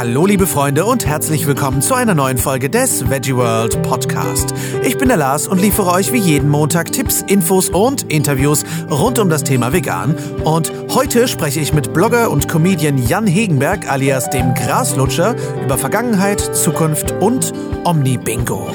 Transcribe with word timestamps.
Hallo 0.00 0.24
liebe 0.24 0.46
Freunde 0.46 0.86
und 0.86 1.06
herzlich 1.06 1.46
willkommen 1.46 1.82
zu 1.82 1.92
einer 1.94 2.14
neuen 2.14 2.38
Folge 2.38 2.70
des 2.70 3.10
Veggie 3.10 3.36
World 3.36 3.82
Podcast. 3.82 4.54
Ich 4.82 4.96
bin 4.96 5.08
der 5.08 5.18
Lars 5.18 5.46
und 5.46 5.60
liefere 5.60 5.92
euch 5.92 6.10
wie 6.10 6.18
jeden 6.18 6.48
Montag 6.48 6.90
Tipps, 6.90 7.20
Infos 7.20 7.68
und 7.68 8.10
Interviews 8.10 8.64
rund 8.90 9.18
um 9.18 9.28
das 9.28 9.44
Thema 9.44 9.74
Vegan. 9.74 10.16
Und 10.42 10.72
heute 10.94 11.28
spreche 11.28 11.60
ich 11.60 11.74
mit 11.74 11.92
Blogger 11.92 12.30
und 12.30 12.48
Comedian 12.48 12.96
Jan 12.96 13.26
Hegenberg 13.26 13.90
alias 13.90 14.30
dem 14.30 14.54
Graslutscher 14.54 15.36
über 15.62 15.76
Vergangenheit, 15.76 16.40
Zukunft 16.40 17.12
und 17.20 17.52
Omni-Bingo. 17.84 18.68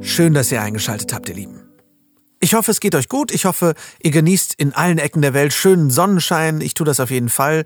Schön, 0.00 0.32
dass 0.32 0.50
ihr 0.50 0.62
eingeschaltet 0.62 1.12
habt, 1.12 1.28
ihr 1.28 1.34
Lieben. 1.34 1.69
Ich 2.42 2.54
hoffe, 2.54 2.70
es 2.70 2.80
geht 2.80 2.94
euch 2.94 3.10
gut. 3.10 3.32
Ich 3.32 3.44
hoffe, 3.44 3.74
ihr 4.02 4.10
genießt 4.10 4.54
in 4.54 4.72
allen 4.72 4.96
Ecken 4.96 5.20
der 5.20 5.34
Welt 5.34 5.52
schönen 5.52 5.90
Sonnenschein. 5.90 6.62
Ich 6.62 6.72
tue 6.72 6.86
das 6.86 6.98
auf 6.98 7.10
jeden 7.10 7.28
Fall. 7.28 7.64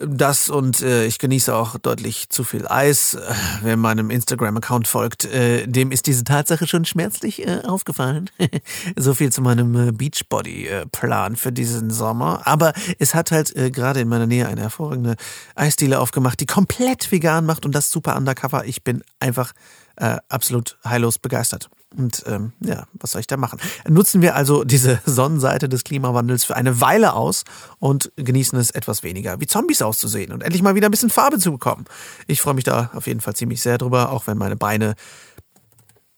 Das 0.00 0.48
und 0.48 0.82
äh, 0.82 1.04
ich 1.04 1.20
genieße 1.20 1.54
auch 1.54 1.78
deutlich 1.78 2.28
zu 2.28 2.42
viel 2.42 2.66
Eis. 2.66 3.14
Äh, 3.14 3.34
wer 3.62 3.76
meinem 3.76 4.10
Instagram-Account 4.10 4.88
folgt, 4.88 5.26
äh, 5.26 5.64
dem 5.68 5.92
ist 5.92 6.06
diese 6.06 6.24
Tatsache 6.24 6.66
schon 6.66 6.86
schmerzlich 6.86 7.46
äh, 7.46 7.60
aufgefallen. 7.64 8.30
so 8.96 9.14
viel 9.14 9.30
zu 9.30 9.42
meinem 9.42 9.88
äh, 9.88 9.92
Beachbody-Plan 9.92 11.36
für 11.36 11.52
diesen 11.52 11.90
Sommer. 11.90 12.40
Aber 12.46 12.72
es 12.98 13.14
hat 13.14 13.30
halt 13.30 13.54
äh, 13.54 13.70
gerade 13.70 14.00
in 14.00 14.08
meiner 14.08 14.26
Nähe 14.26 14.48
eine 14.48 14.62
hervorragende 14.62 15.14
Eisdiele 15.54 16.00
aufgemacht, 16.00 16.40
die 16.40 16.46
komplett 16.46 17.12
vegan 17.12 17.46
macht 17.46 17.64
und 17.64 17.76
das 17.76 17.92
super 17.92 18.16
undercover. 18.16 18.64
Ich 18.64 18.82
bin 18.82 19.04
einfach 19.20 19.52
äh, 19.96 20.18
absolut 20.28 20.78
heillos 20.84 21.18
begeistert. 21.18 21.70
Und 21.96 22.22
ähm, 22.26 22.52
ja, 22.60 22.86
was 22.92 23.12
soll 23.12 23.20
ich 23.20 23.26
da 23.26 23.36
machen? 23.36 23.58
Nutzen 23.88 24.22
wir 24.22 24.36
also 24.36 24.62
diese 24.62 25.00
Sonnenseite 25.06 25.68
des 25.68 25.82
Klimawandels 25.82 26.44
für 26.44 26.54
eine 26.56 26.80
Weile 26.80 27.14
aus 27.14 27.44
und 27.78 28.12
genießen 28.16 28.58
es 28.58 28.70
etwas 28.70 29.02
weniger, 29.02 29.40
wie 29.40 29.46
Zombies 29.46 29.82
auszusehen 29.82 30.32
und 30.32 30.42
endlich 30.42 30.62
mal 30.62 30.76
wieder 30.76 30.88
ein 30.88 30.92
bisschen 30.92 31.10
Farbe 31.10 31.38
zu 31.38 31.50
bekommen. 31.50 31.86
Ich 32.28 32.40
freue 32.40 32.54
mich 32.54 32.64
da 32.64 32.90
auf 32.94 33.06
jeden 33.06 33.20
Fall 33.20 33.34
ziemlich 33.34 33.60
sehr 33.60 33.78
drüber, 33.78 34.12
auch 34.12 34.28
wenn 34.28 34.38
meine 34.38 34.56
Beine 34.56 34.94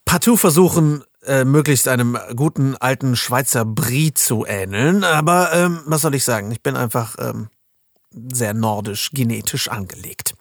partout 0.05 0.37
versuchen, 0.37 1.05
äh, 1.25 1.45
möglichst 1.45 1.89
einem 1.89 2.19
guten 2.37 2.77
alten 2.77 3.17
Schweizer 3.17 3.65
Brie 3.65 4.13
zu 4.13 4.45
ähneln. 4.45 5.05
Aber 5.05 5.55
ähm, 5.55 5.81
was 5.87 6.03
soll 6.03 6.15
ich 6.15 6.25
sagen? 6.25 6.51
Ich 6.53 6.63
bin 6.63 6.77
einfach 6.77 7.17
ähm, 7.19 7.49
sehr 8.11 8.53
nordisch 8.53 9.11
genetisch 9.13 9.69
angelegt. 9.69 10.35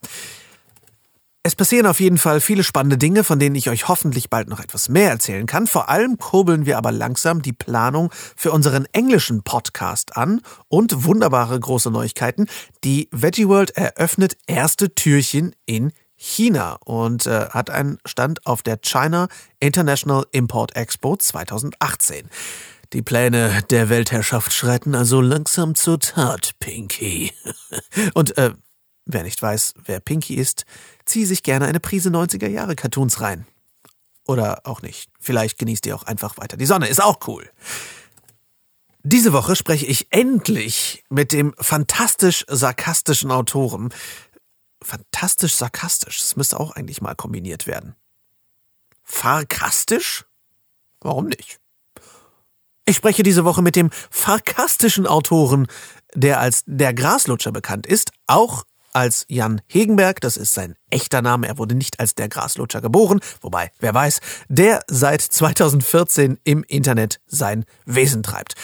Es 1.43 1.55
passieren 1.55 1.87
auf 1.87 1.99
jeden 1.99 2.19
Fall 2.19 2.39
viele 2.39 2.63
spannende 2.63 2.99
Dinge, 2.99 3.23
von 3.23 3.39
denen 3.39 3.55
ich 3.55 3.67
euch 3.67 3.87
hoffentlich 3.87 4.29
bald 4.29 4.47
noch 4.47 4.59
etwas 4.59 4.89
mehr 4.89 5.09
erzählen 5.09 5.47
kann. 5.47 5.65
Vor 5.65 5.89
allem 5.89 6.19
kurbeln 6.19 6.67
wir 6.67 6.77
aber 6.77 6.91
langsam 6.91 7.41
die 7.41 7.51
Planung 7.51 8.11
für 8.35 8.51
unseren 8.51 8.85
englischen 8.91 9.41
Podcast 9.41 10.15
an 10.17 10.41
und 10.67 11.03
wunderbare 11.03 11.59
große 11.59 11.89
Neuigkeiten. 11.89 12.45
Die 12.83 13.09
Veggie 13.11 13.47
World 13.47 13.71
eröffnet 13.71 14.37
erste 14.45 14.93
Türchen 14.93 15.55
in 15.65 15.93
China 16.15 16.77
und 16.85 17.25
äh, 17.25 17.47
hat 17.49 17.71
einen 17.71 17.97
Stand 18.05 18.45
auf 18.45 18.61
der 18.61 18.77
China 18.77 19.27
International 19.59 20.27
Import 20.31 20.75
Expo 20.75 21.17
2018. 21.17 22.29
Die 22.93 23.01
Pläne 23.01 23.63
der 23.71 23.89
Weltherrschaft 23.89 24.53
schreiten 24.53 24.93
also 24.93 25.21
langsam 25.21 25.73
zur 25.73 25.99
Tat, 25.99 26.51
Pinky. 26.59 27.31
Und 28.13 28.37
äh, 28.37 28.51
wer 29.13 29.23
nicht 29.23 29.41
weiß, 29.41 29.73
wer 29.85 29.99
Pinky 29.99 30.35
ist, 30.35 30.65
zieh 31.05 31.25
sich 31.25 31.43
gerne 31.43 31.65
eine 31.65 31.79
Prise 31.79 32.09
90er 32.09 32.47
Jahre 32.47 32.75
Cartoons 32.75 33.21
rein. 33.21 33.45
Oder 34.25 34.61
auch 34.65 34.81
nicht. 34.81 35.09
Vielleicht 35.19 35.57
genießt 35.57 35.85
ihr 35.85 35.95
auch 35.95 36.03
einfach 36.03 36.37
weiter 36.37 36.57
die 36.57 36.65
Sonne. 36.65 36.87
Ist 36.87 37.03
auch 37.03 37.19
cool. 37.27 37.49
Diese 39.03 39.33
Woche 39.33 39.55
spreche 39.55 39.85
ich 39.87 40.07
endlich 40.11 41.03
mit 41.09 41.31
dem 41.31 41.55
fantastisch 41.57 42.45
sarkastischen 42.47 43.31
Autoren. 43.31 43.93
Fantastisch 44.83 45.55
sarkastisch, 45.55 46.19
das 46.19 46.35
müsste 46.35 46.59
auch 46.59 46.71
eigentlich 46.71 47.01
mal 47.01 47.15
kombiniert 47.15 47.67
werden. 47.67 47.95
Farkastisch? 49.03 50.25
Warum 50.99 51.27
nicht? 51.27 51.59
Ich 52.85 52.95
spreche 52.95 53.23
diese 53.23 53.45
Woche 53.45 53.61
mit 53.61 53.75
dem 53.75 53.89
farkastischen 54.09 55.07
Autoren, 55.07 55.67
der 56.13 56.39
als 56.39 56.63
der 56.65 56.93
Graslutscher 56.93 57.51
bekannt 57.51 57.87
ist, 57.87 58.11
auch 58.27 58.63
als 58.93 59.25
Jan 59.29 59.61
Hegenberg, 59.67 60.21
das 60.21 60.37
ist 60.37 60.53
sein 60.53 60.75
echter 60.89 61.21
Name, 61.21 61.47
er 61.47 61.57
wurde 61.57 61.75
nicht 61.75 61.99
als 61.99 62.15
der 62.15 62.29
Graslutscher 62.29 62.81
geboren, 62.81 63.19
wobei, 63.41 63.71
wer 63.79 63.93
weiß, 63.93 64.19
der 64.49 64.81
seit 64.87 65.21
2014 65.21 66.39
im 66.43 66.63
Internet 66.63 67.21
sein 67.27 67.65
Wesen 67.85 68.23
treibt. 68.23 68.55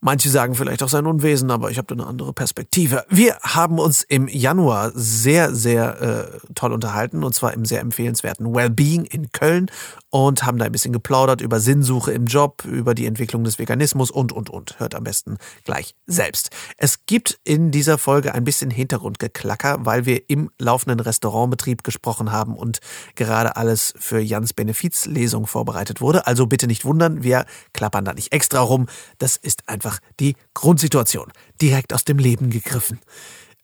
Manche 0.00 0.30
sagen 0.30 0.54
vielleicht 0.54 0.82
auch 0.82 0.88
sein 0.88 1.06
Unwesen, 1.06 1.50
aber 1.50 1.70
ich 1.70 1.78
habe 1.78 1.86
da 1.86 1.94
eine 1.94 2.06
andere 2.06 2.32
Perspektive. 2.32 3.04
Wir 3.08 3.36
haben 3.42 3.78
uns 3.78 4.02
im 4.02 4.28
Januar 4.28 4.92
sehr, 4.94 5.54
sehr 5.54 6.00
äh, 6.00 6.52
toll 6.54 6.72
unterhalten 6.72 7.24
und 7.24 7.34
zwar 7.34 7.52
im 7.52 7.64
sehr 7.64 7.80
empfehlenswerten 7.80 8.54
Wellbeing 8.54 9.04
in 9.04 9.32
Köln 9.32 9.70
und 10.10 10.44
haben 10.44 10.58
da 10.58 10.64
ein 10.64 10.72
bisschen 10.72 10.92
geplaudert 10.92 11.40
über 11.40 11.60
Sinnsuche 11.60 12.12
im 12.12 12.26
Job, 12.26 12.64
über 12.64 12.94
die 12.94 13.06
Entwicklung 13.06 13.44
des 13.44 13.58
Veganismus 13.58 14.10
und, 14.10 14.32
und, 14.32 14.50
und. 14.50 14.78
Hört 14.78 14.94
am 14.94 15.04
besten 15.04 15.36
gleich 15.64 15.94
selbst. 16.06 16.50
Es 16.76 17.04
gibt 17.06 17.38
in 17.44 17.70
dieser 17.70 17.98
Folge 17.98 18.34
ein 18.34 18.44
bisschen 18.44 18.70
Hintergrundgeklacker, 18.70 19.84
weil 19.84 20.06
wir 20.06 20.28
im 20.30 20.50
laufenden 20.58 21.00
Restaurantbetrieb 21.00 21.84
gesprochen 21.84 22.32
haben 22.32 22.56
und 22.56 22.78
gerade 23.16 23.56
alles 23.56 23.94
für 23.98 24.20
Jans 24.20 24.52
Benefizlesung 24.54 25.46
vorbereitet 25.46 26.00
wurde. 26.00 26.26
Also 26.26 26.46
bitte 26.46 26.66
nicht 26.66 26.84
wundern, 26.84 27.22
wir 27.22 27.44
klappern 27.72 28.04
da 28.04 28.14
nicht 28.14 28.32
extra 28.32 28.60
rum. 28.60 28.86
Das 29.18 29.36
ist 29.36 29.68
einfach 29.68 29.87
die 30.20 30.36
Grundsituation. 30.54 31.32
Direkt 31.60 31.92
aus 31.92 32.04
dem 32.04 32.18
Leben 32.18 32.50
gegriffen. 32.50 33.00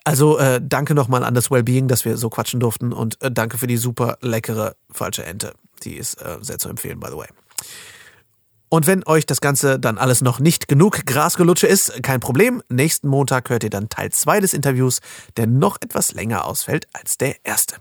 Also 0.04 0.38
äh, 0.38 0.60
danke 0.62 0.94
nochmal 0.94 1.24
an 1.24 1.34
das 1.34 1.50
Wellbeing, 1.50 1.88
dass 1.88 2.04
wir 2.04 2.18
so 2.18 2.28
quatschen 2.28 2.60
durften 2.60 2.92
und 2.92 3.20
äh, 3.22 3.30
danke 3.30 3.56
für 3.56 3.66
die 3.66 3.78
super 3.78 4.18
leckere 4.20 4.76
falsche 4.90 5.24
Ente. 5.24 5.54
Die 5.82 5.94
ist 5.94 6.20
äh, 6.20 6.36
sehr 6.42 6.58
zu 6.58 6.68
empfehlen, 6.68 7.00
by 7.00 7.08
the 7.10 7.16
way. 7.16 7.28
Und 8.68 8.88
wenn 8.88 9.06
euch 9.06 9.24
das 9.24 9.40
Ganze 9.40 9.78
dann 9.78 9.98
alles 9.98 10.20
noch 10.20 10.40
nicht 10.40 10.66
genug 10.68 11.06
Grasgelutsche 11.06 11.68
ist, 11.68 12.02
kein 12.02 12.20
Problem. 12.20 12.60
Nächsten 12.68 13.08
Montag 13.08 13.48
hört 13.48 13.62
ihr 13.62 13.70
dann 13.70 13.88
Teil 13.88 14.10
2 14.10 14.40
des 14.40 14.52
Interviews, 14.52 15.00
der 15.36 15.46
noch 15.46 15.76
etwas 15.80 16.12
länger 16.12 16.44
ausfällt 16.44 16.88
als 16.92 17.16
der 17.16 17.36
erste. 17.44 17.76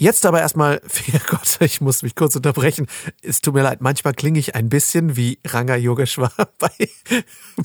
Jetzt 0.00 0.24
aber 0.24 0.40
erstmal, 0.40 0.80
oh 1.12 1.18
Gott, 1.28 1.58
ich 1.60 1.82
muss 1.82 2.00
mich 2.00 2.14
kurz 2.14 2.34
unterbrechen. 2.34 2.86
Es 3.20 3.42
tut 3.42 3.52
mir 3.52 3.62
leid, 3.62 3.82
manchmal 3.82 4.14
klinge 4.14 4.38
ich 4.38 4.54
ein 4.54 4.70
bisschen 4.70 5.14
wie 5.14 5.38
Ranga 5.46 5.76
Yogeshwar 5.76 6.32
bei, 6.58 6.70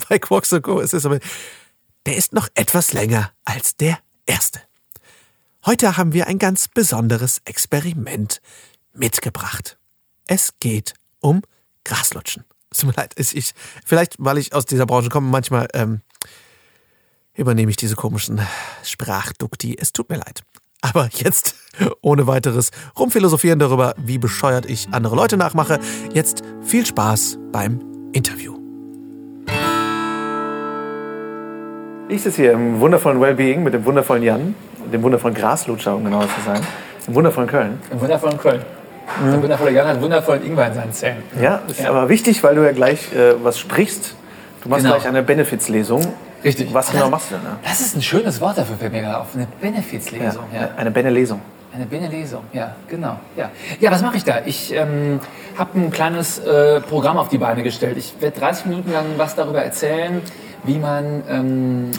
bei 0.06 0.18
Quarks 0.18 0.54
Co. 0.60 0.78
Es 0.78 0.92
ist 0.92 1.06
aber, 1.06 1.18
der 2.04 2.16
ist 2.18 2.34
noch 2.34 2.48
etwas 2.54 2.92
länger 2.92 3.32
als 3.46 3.78
der 3.78 3.98
erste. 4.26 4.60
Heute 5.64 5.96
haben 5.96 6.12
wir 6.12 6.26
ein 6.26 6.38
ganz 6.38 6.68
besonderes 6.68 7.40
Experiment 7.46 8.42
mitgebracht. 8.92 9.78
Es 10.26 10.52
geht 10.60 10.92
um 11.20 11.40
Graslutschen. 11.84 12.44
Es 12.68 12.80
tut 12.80 12.88
mir 12.88 12.96
leid, 13.00 13.14
ich, 13.16 13.54
vielleicht, 13.82 14.16
weil 14.18 14.36
ich 14.36 14.52
aus 14.52 14.66
dieser 14.66 14.84
Branche 14.84 15.08
komme, 15.08 15.30
manchmal 15.30 15.68
ähm, 15.72 16.02
übernehme 17.32 17.70
ich 17.70 17.78
diese 17.78 17.96
komischen 17.96 18.46
Sprachdukti. 18.84 19.78
Es 19.80 19.94
tut 19.94 20.10
mir 20.10 20.18
leid. 20.18 20.42
Aber 20.88 21.08
jetzt, 21.12 21.56
ohne 22.00 22.26
weiteres 22.26 22.70
rumphilosophieren 22.98 23.58
darüber, 23.58 23.94
wie 23.98 24.18
bescheuert 24.18 24.66
ich 24.66 24.88
andere 24.92 25.16
Leute 25.16 25.36
nachmache, 25.36 25.80
jetzt 26.12 26.42
viel 26.62 26.86
Spaß 26.86 27.38
beim 27.50 27.80
Interview. 28.12 28.56
Ich 32.08 32.22
sitze 32.22 32.42
hier 32.42 32.52
im 32.52 32.78
wundervollen 32.78 33.20
Wellbeing 33.20 33.64
mit 33.64 33.74
dem 33.74 33.84
wundervollen 33.84 34.22
Jan, 34.22 34.54
dem 34.92 35.02
wundervollen 35.02 35.34
Graslutscher, 35.34 35.96
um 35.96 36.04
genauer 36.04 36.28
zu 36.28 36.40
sein, 36.44 36.60
im 37.08 37.14
wundervollen 37.14 37.48
Köln. 37.48 37.80
Im 37.90 38.00
wundervollen 38.00 38.38
Köln. 38.38 38.64
Mhm. 39.20 39.30
Der 39.32 39.42
wundervolle 39.42 39.70
Jan 39.72 39.88
hat 39.88 40.00
wundervollen 40.00 40.44
Ingwer 40.44 40.68
in 40.68 40.74
seinen 40.74 40.92
Zähnen. 40.92 41.22
Ja, 41.40 41.62
ist 41.66 41.80
ja. 41.80 41.90
aber 41.90 42.08
wichtig, 42.08 42.44
weil 42.44 42.54
du 42.54 42.64
ja 42.64 42.72
gleich 42.72 43.12
äh, 43.12 43.34
was 43.42 43.58
sprichst. 43.58 44.14
Du 44.62 44.68
machst 44.68 44.84
genau. 44.84 44.96
gleich 44.96 45.08
eine 45.08 45.22
Benefits-Lesung. 45.24 46.00
Richtig. 46.46 46.72
Was 46.72 46.92
genau 46.92 47.10
machst 47.10 47.30
du 47.30 47.34
denn? 47.34 47.42
Ne? 47.42 47.58
Das 47.64 47.80
ist 47.80 47.96
ein 47.96 48.02
schönes 48.02 48.40
Wort 48.40 48.56
dafür, 48.56 48.76
fällt 48.76 48.92
mir 48.92 49.02
gerade 49.02 49.18
auf. 49.18 49.34
Eine 49.34 49.48
Benefits-Lesung. 49.60 50.44
Ja, 50.54 50.60
ja. 50.60 50.68
Eine 50.76 50.92
Bene-Lesung. 50.92 51.40
Eine 51.74 51.86
Bene-Lesung, 51.86 52.44
ja, 52.52 52.76
genau. 52.88 53.18
Ja, 53.36 53.50
ja 53.80 53.90
was 53.90 54.00
mache 54.00 54.16
ich 54.16 54.24
da? 54.24 54.36
Ich 54.46 54.72
ähm, 54.72 55.20
habe 55.58 55.78
ein 55.78 55.90
kleines 55.90 56.38
äh, 56.38 56.80
Programm 56.80 57.18
auf 57.18 57.28
die 57.28 57.38
Beine 57.38 57.64
gestellt. 57.64 57.98
Ich 57.98 58.14
werde 58.20 58.38
30 58.38 58.66
Minuten 58.66 58.92
lang 58.92 59.04
was 59.16 59.34
darüber 59.34 59.60
erzählen, 59.60 60.22
wie 60.62 60.78
man 60.78 61.24
ähm, 61.28 61.90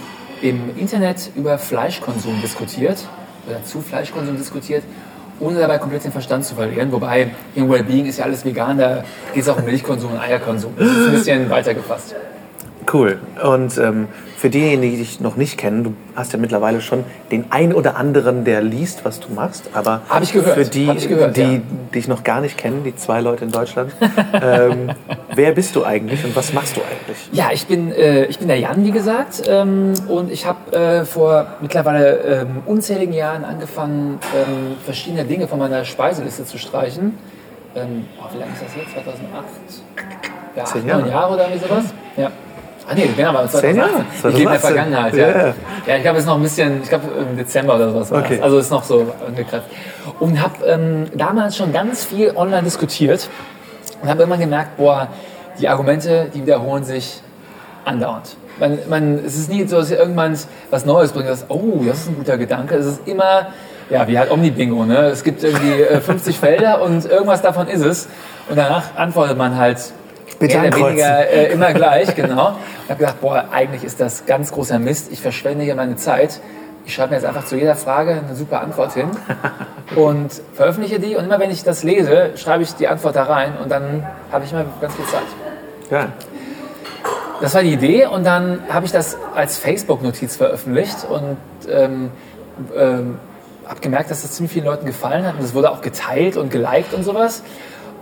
im 0.42 0.78
Internet 0.78 1.30
über 1.36 1.58
Fleischkonsum 1.58 2.42
diskutiert 2.42 3.00
oder 3.48 3.64
zu 3.66 3.82
Fleischkonsum 3.82 4.38
diskutiert 4.38 4.84
ohne 5.40 5.60
dabei 5.60 5.78
komplett 5.78 6.04
den 6.04 6.12
Verstand 6.12 6.46
zu 6.46 6.56
verlieren. 6.56 6.92
Wobei 6.92 7.30
im 7.54 7.70
Wellbeing 7.70 8.08
ist 8.08 8.18
ja 8.18 8.26
alles 8.26 8.44
vegan, 8.44 8.80
da 8.80 9.04
geht 9.34 9.44
es 9.44 9.50
auch 9.50 9.58
um 9.58 9.66
Milchkonsum 9.66 10.14
und 10.14 10.20
Eierkonsum. 10.20 10.74
Das 10.76 10.88
ist 10.88 11.08
ein 11.08 11.12
bisschen 11.12 11.50
weiter 11.52 11.76
gefasst. 11.76 12.16
Cool. 12.92 13.20
Und 13.44 13.78
ähm, 13.78 14.08
für 14.38 14.50
diejenigen, 14.50 14.94
die 14.94 15.00
dich 15.00 15.20
noch 15.20 15.36
nicht 15.36 15.58
kennen, 15.58 15.84
du 15.84 15.94
hast 16.16 16.32
ja 16.32 16.40
mittlerweile 16.40 16.80
schon 16.80 17.04
den 17.32 17.46
ein 17.52 17.74
oder 17.74 17.98
anderen, 17.98 18.46
der 18.46 18.62
liest, 18.62 19.04
was 19.04 19.20
du 19.20 19.34
machst. 19.34 19.70
Aber 19.74 20.02
Hab 20.08 20.24
ich 20.24 20.32
gehört. 20.32 20.56
für 20.56 20.64
die, 20.64 20.88
Hab 20.88 20.98
ich 20.98 21.08
gehört, 21.10 21.36
die 21.36 21.42
ja. 21.42 21.62
dich 21.94 22.08
noch 22.08 22.24
gar 22.24 22.40
nicht 22.40 22.58
kennen, 22.58 22.84
die 22.84 22.96
zwei 22.96 23.20
Leute 23.20 23.46
in 23.46 23.52
Deutschland, 23.52 23.92
ähm, 24.34 24.92
wer 25.36 25.52
bist 25.52 25.76
du 25.76 25.84
eigentlich 25.84 26.24
und 26.24 26.36
was 26.36 26.54
machst 26.54 26.78
du 26.78 26.82
eigentlich? 26.82 27.18
Ja, 27.32 27.50
ich 27.52 27.68
bin, 27.68 27.92
äh, 27.92 28.26
ich 28.26 28.40
bin 28.40 28.48
der 28.48 28.60
Jan, 28.60 28.86
wie 28.86 28.92
gesagt, 28.92 29.44
ähm, 29.48 29.94
und 30.08 30.32
ich 30.32 30.46
habe 30.46 30.76
äh, 30.78 31.06
vor 31.06 31.48
mittlerweile 31.62 32.18
ähm, 32.20 32.62
unzähligen 32.66 33.14
Jahren 33.14 33.44
angefangen, 33.44 34.20
ähm, 34.36 34.78
verschiedene 34.86 35.26
Dinge 35.26 35.48
von 35.48 35.60
meiner 35.60 35.84
Speiseliste 35.84 36.46
zu 36.46 36.58
streichen. 36.58 37.18
Ähm, 37.76 38.06
oh, 38.20 38.34
wie 38.34 38.38
lange 38.40 38.54
ist 38.54 38.62
das 38.64 38.76
jetzt? 38.76 38.94
2008? 38.94 39.46
Ja, 40.56 40.64
Zehn 40.66 40.82
acht, 40.82 40.88
Jahre. 40.88 41.02
neun 41.02 41.12
Jahre 41.12 41.34
oder 41.34 41.44
irgendwie 41.50 41.68
sowas? 41.68 41.86
Ja. 42.16 42.32
Ah 42.90 42.94
nee, 42.96 43.10
genau, 43.18 43.30
aber 43.30 43.50
2018. 43.50 43.62
Zehn 43.62 43.76
Jahre? 43.76 44.06
Ich 44.14 44.24
lebe 44.24 44.38
in 44.38 44.50
der 44.50 44.60
2018. 44.60 44.60
Vergangenheit, 44.62 45.14
ja. 45.16 45.28
Ja, 45.28 45.48
ja. 45.48 45.54
Ja, 45.88 45.96
ich 45.98 46.02
glaube, 46.04 46.18
es 46.18 46.24
ist 46.24 46.28
noch 46.28 46.36
ein 46.36 46.42
bisschen, 46.42 46.82
ich 46.84 46.90
glaube 46.90 47.06
im 47.20 47.38
Dezember 47.38 47.76
oder 47.76 47.92
sowas. 47.92 48.12
war 48.12 48.20
Okay. 48.20 48.36
das. 48.38 48.44
Also 48.44 48.58
ist 48.60 48.72
noch 48.72 48.84
so 48.84 49.12
angekratzt. 49.28 49.68
Und 50.20 50.42
habe 50.42 50.66
ähm, 50.66 51.06
damals 51.14 51.58
schon 51.58 51.74
ganz 51.74 52.06
viel 52.06 52.32
online 52.36 52.64
diskutiert 52.64 53.30
und 54.02 54.10
habe 54.10 54.24
immer 54.24 54.38
gemerkt, 54.38 54.78
boah, 54.78 55.10
die 55.60 55.68
Argumente, 55.68 56.28
die 56.34 56.44
wiederholen 56.44 56.84
sich 56.84 57.22
andauernd. 57.84 58.38
Man, 58.60 58.80
man, 58.90 59.20
es 59.26 59.36
ist 59.38 59.50
nie 59.50 59.68
so, 59.68 59.78
dass 59.78 59.92
ihr 59.92 60.00
irgendwann 60.00 60.38
was 60.72 60.86
Neues 60.86 61.12
bringt, 61.12 61.28
das, 61.30 61.46
oh, 61.50 61.82
das 61.86 62.00
ist 62.00 62.10
ein 62.10 62.16
guter 62.16 62.38
Gedanke. 62.38 62.76
Es 62.76 62.86
ist 62.86 63.02
immer, 63.08 63.48
ja, 63.90 64.08
wie 64.08 64.18
halt 64.18 64.32
Omni-Bingo, 64.32 64.86
ne? 64.86 64.98
Es 65.08 65.24
gibt 65.24 65.44
irgendwie 65.44 65.82
äh, 65.82 66.00
50 66.02 66.38
Felder 66.40 66.82
und 66.82 67.06
irgendwas 67.06 67.42
davon 67.42 67.68
ist 67.68 67.84
es. 67.84 68.08
Und 68.50 68.56
danach 68.58 68.96
antwortet 68.96 69.38
man 69.38 69.58
halt 69.58 69.78
Bitte 70.40 70.60
mehr 70.60 70.68
oder 70.70 70.88
weniger 70.88 71.30
äh, 71.30 71.52
immer 71.52 71.74
gleich, 71.74 72.16
genau. 72.16 72.56
Und 72.88 72.92
habe 72.92 73.00
gedacht, 73.00 73.20
boah, 73.20 73.50
eigentlich 73.52 73.84
ist 73.84 74.00
das 74.00 74.26
ganz 74.26 74.54
großer 74.54 74.80
Mist. 74.80 75.12
Ich 75.12 75.20
verschwende 75.20 75.66
hier 75.66 75.76
meine 75.76 75.98
Zeit. 75.98 76.40
Ich 76.86 76.94
schreibe 76.94 77.10
mir 77.10 77.16
jetzt 77.18 77.26
einfach 77.26 77.44
zu 77.44 77.58
jeder 77.58 77.76
Frage 77.76 78.12
eine 78.26 78.34
super 78.34 78.62
Antwort 78.62 78.94
hin 78.94 79.10
und 79.98 80.32
veröffentliche 80.54 80.98
die. 80.98 81.18
Und 81.18 81.26
immer 81.26 81.38
wenn 81.38 81.52
ich 81.52 81.66
das 81.66 81.84
lese, 81.84 82.32
schreibe 82.38 82.64
ich 82.64 82.76
die 82.76 82.88
Antwort 82.88 83.18
da 83.18 83.24
rein 83.24 83.58
und 83.62 83.70
dann 83.70 84.08
habe 84.32 84.46
ich 84.46 84.54
immer 84.54 84.64
ganz 84.80 84.96
viel 84.96 85.06
Zeit. 85.06 85.28
Ja. 85.92 86.14
Das 87.42 87.56
war 87.56 87.62
die 87.62 87.74
Idee 87.74 88.06
und 88.06 88.26
dann 88.26 88.62
habe 88.70 88.86
ich 88.86 88.94
das 88.94 89.18
als 89.36 89.58
Facebook-Notiz 89.58 90.38
veröffentlicht 90.38 91.06
und 91.10 91.36
ähm, 91.70 92.10
ähm, 92.74 93.20
habe 93.68 93.82
gemerkt, 93.82 94.12
dass 94.12 94.22
das 94.22 94.32
ziemlich 94.32 94.54
vielen 94.54 94.66
Leuten 94.66 94.86
gefallen 94.86 95.26
hat 95.26 95.36
und 95.36 95.44
es 95.44 95.54
wurde 95.54 95.72
auch 95.72 95.82
geteilt 95.82 96.38
und 96.38 96.52
geliked 96.52 96.94
und 96.94 97.04
sowas. 97.04 97.44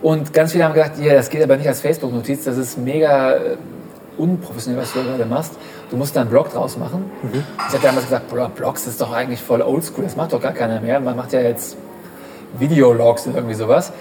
Und 0.03 0.31
ganz 0.31 0.51
viele 0.51 0.63
haben 0.63 0.75
gedacht, 0.75 0.91
ja, 0.99 1.15
das 1.15 1.31
geht 1.31 1.41
aber 1.41 1.57
nicht 1.57 1.67
als 1.67 1.81
Facebook-Notiz, 1.81 2.43
das 2.43 2.57
ist 2.57 2.77
mega 2.77 3.31
äh, 3.31 3.57
unprofessionell, 4.17 4.81
was 4.81 4.93
du 4.93 4.99
da 4.99 5.05
gerade 5.05 5.25
machst. 5.25 5.53
Du 5.89 5.97
musst 5.97 6.15
da 6.15 6.21
einen 6.21 6.29
Blog 6.29 6.51
draus 6.51 6.77
machen. 6.77 7.09
Ich 7.67 7.73
habe 7.73 7.83
damals 7.83 8.05
gesagt, 8.05 8.29
Bro, 8.29 8.49
Blogs 8.49 8.87
ist 8.87 9.01
doch 9.01 9.13
eigentlich 9.13 9.41
voll 9.41 9.61
oldschool, 9.61 10.03
das 10.03 10.15
macht 10.15 10.33
doch 10.33 10.41
gar 10.41 10.53
keiner 10.53 10.81
mehr. 10.81 10.99
Man 10.99 11.15
macht 11.15 11.33
ja 11.33 11.41
jetzt 11.41 11.77
Videologs 12.57 13.27
und 13.27 13.35
irgendwie 13.35 13.55
sowas. 13.55 13.91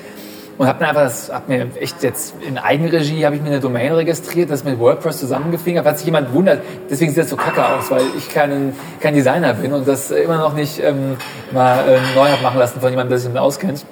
Und 0.57 0.69
habe 0.69 0.85
mir 0.85 0.89
einfach 0.91 1.03
das, 1.03 1.33
hab 1.33 1.49
mir 1.49 1.67
echt 1.81 2.03
jetzt 2.05 2.35
in 2.47 2.59
Eigenregie 2.59 3.27
habe 3.27 3.35
ich 3.35 3.43
mir 3.43 3.49
eine 3.49 3.61
Domain 3.61 3.93
registriert, 3.93 4.51
das 4.51 4.63
mit 4.63 4.79
WordPress 4.79 5.19
zusammengefingert. 5.19 5.85
Falls 5.85 5.99
sich 5.99 6.07
jemand 6.07 6.33
wundert, 6.33 6.63
deswegen 6.89 7.11
sieht 7.11 7.25
das 7.25 7.31
so 7.31 7.37
kacke 7.37 7.67
aus, 7.67 7.91
weil 7.91 8.03
ich 8.17 8.33
kein, 8.33 8.73
kein 9.01 9.15
Designer 9.15 9.55
bin 9.55 9.73
und 9.73 9.89
das 9.89 10.13
immer 10.13 10.39
noch 10.39 10.55
nicht 10.55 10.81
ähm, 10.81 11.17
mal 11.51 11.81
äh, 11.89 11.99
neu 12.15 12.29
habe 12.29 12.43
machen 12.43 12.59
lassen 12.61 12.81
von 12.81 12.89
jemandem, 12.91 13.11
der 13.11 13.19
sich 13.19 13.27
damit 13.27 13.43
auskennt. 13.43 13.85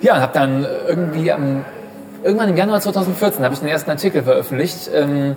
Ja, 0.00 0.14
und 0.14 0.20
habe 0.22 0.32
dann 0.32 0.66
irgendwie 0.88 1.30
am, 1.30 1.66
irgendwann 2.22 2.48
im 2.48 2.56
Januar 2.56 2.80
2014 2.80 3.44
habe 3.44 3.54
ich 3.54 3.60
den 3.60 3.68
ersten 3.68 3.90
Artikel 3.90 4.22
veröffentlicht, 4.22 4.90
ähm, 4.92 5.36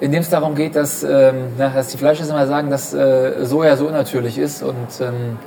in 0.00 0.12
dem 0.12 0.20
es 0.20 0.30
darum 0.30 0.54
geht, 0.54 0.76
dass, 0.76 1.02
ähm, 1.02 1.52
na, 1.56 1.70
dass 1.70 1.88
die 1.88 1.98
Fleischesser 1.98 2.30
immer 2.30 2.46
sagen, 2.46 2.70
dass 2.70 2.94
äh, 2.94 3.44
Soja 3.44 3.76
so 3.76 3.86
unnatürlich 3.86 4.38
ist 4.38 4.62
und 4.62 5.00
ähm, 5.00 5.38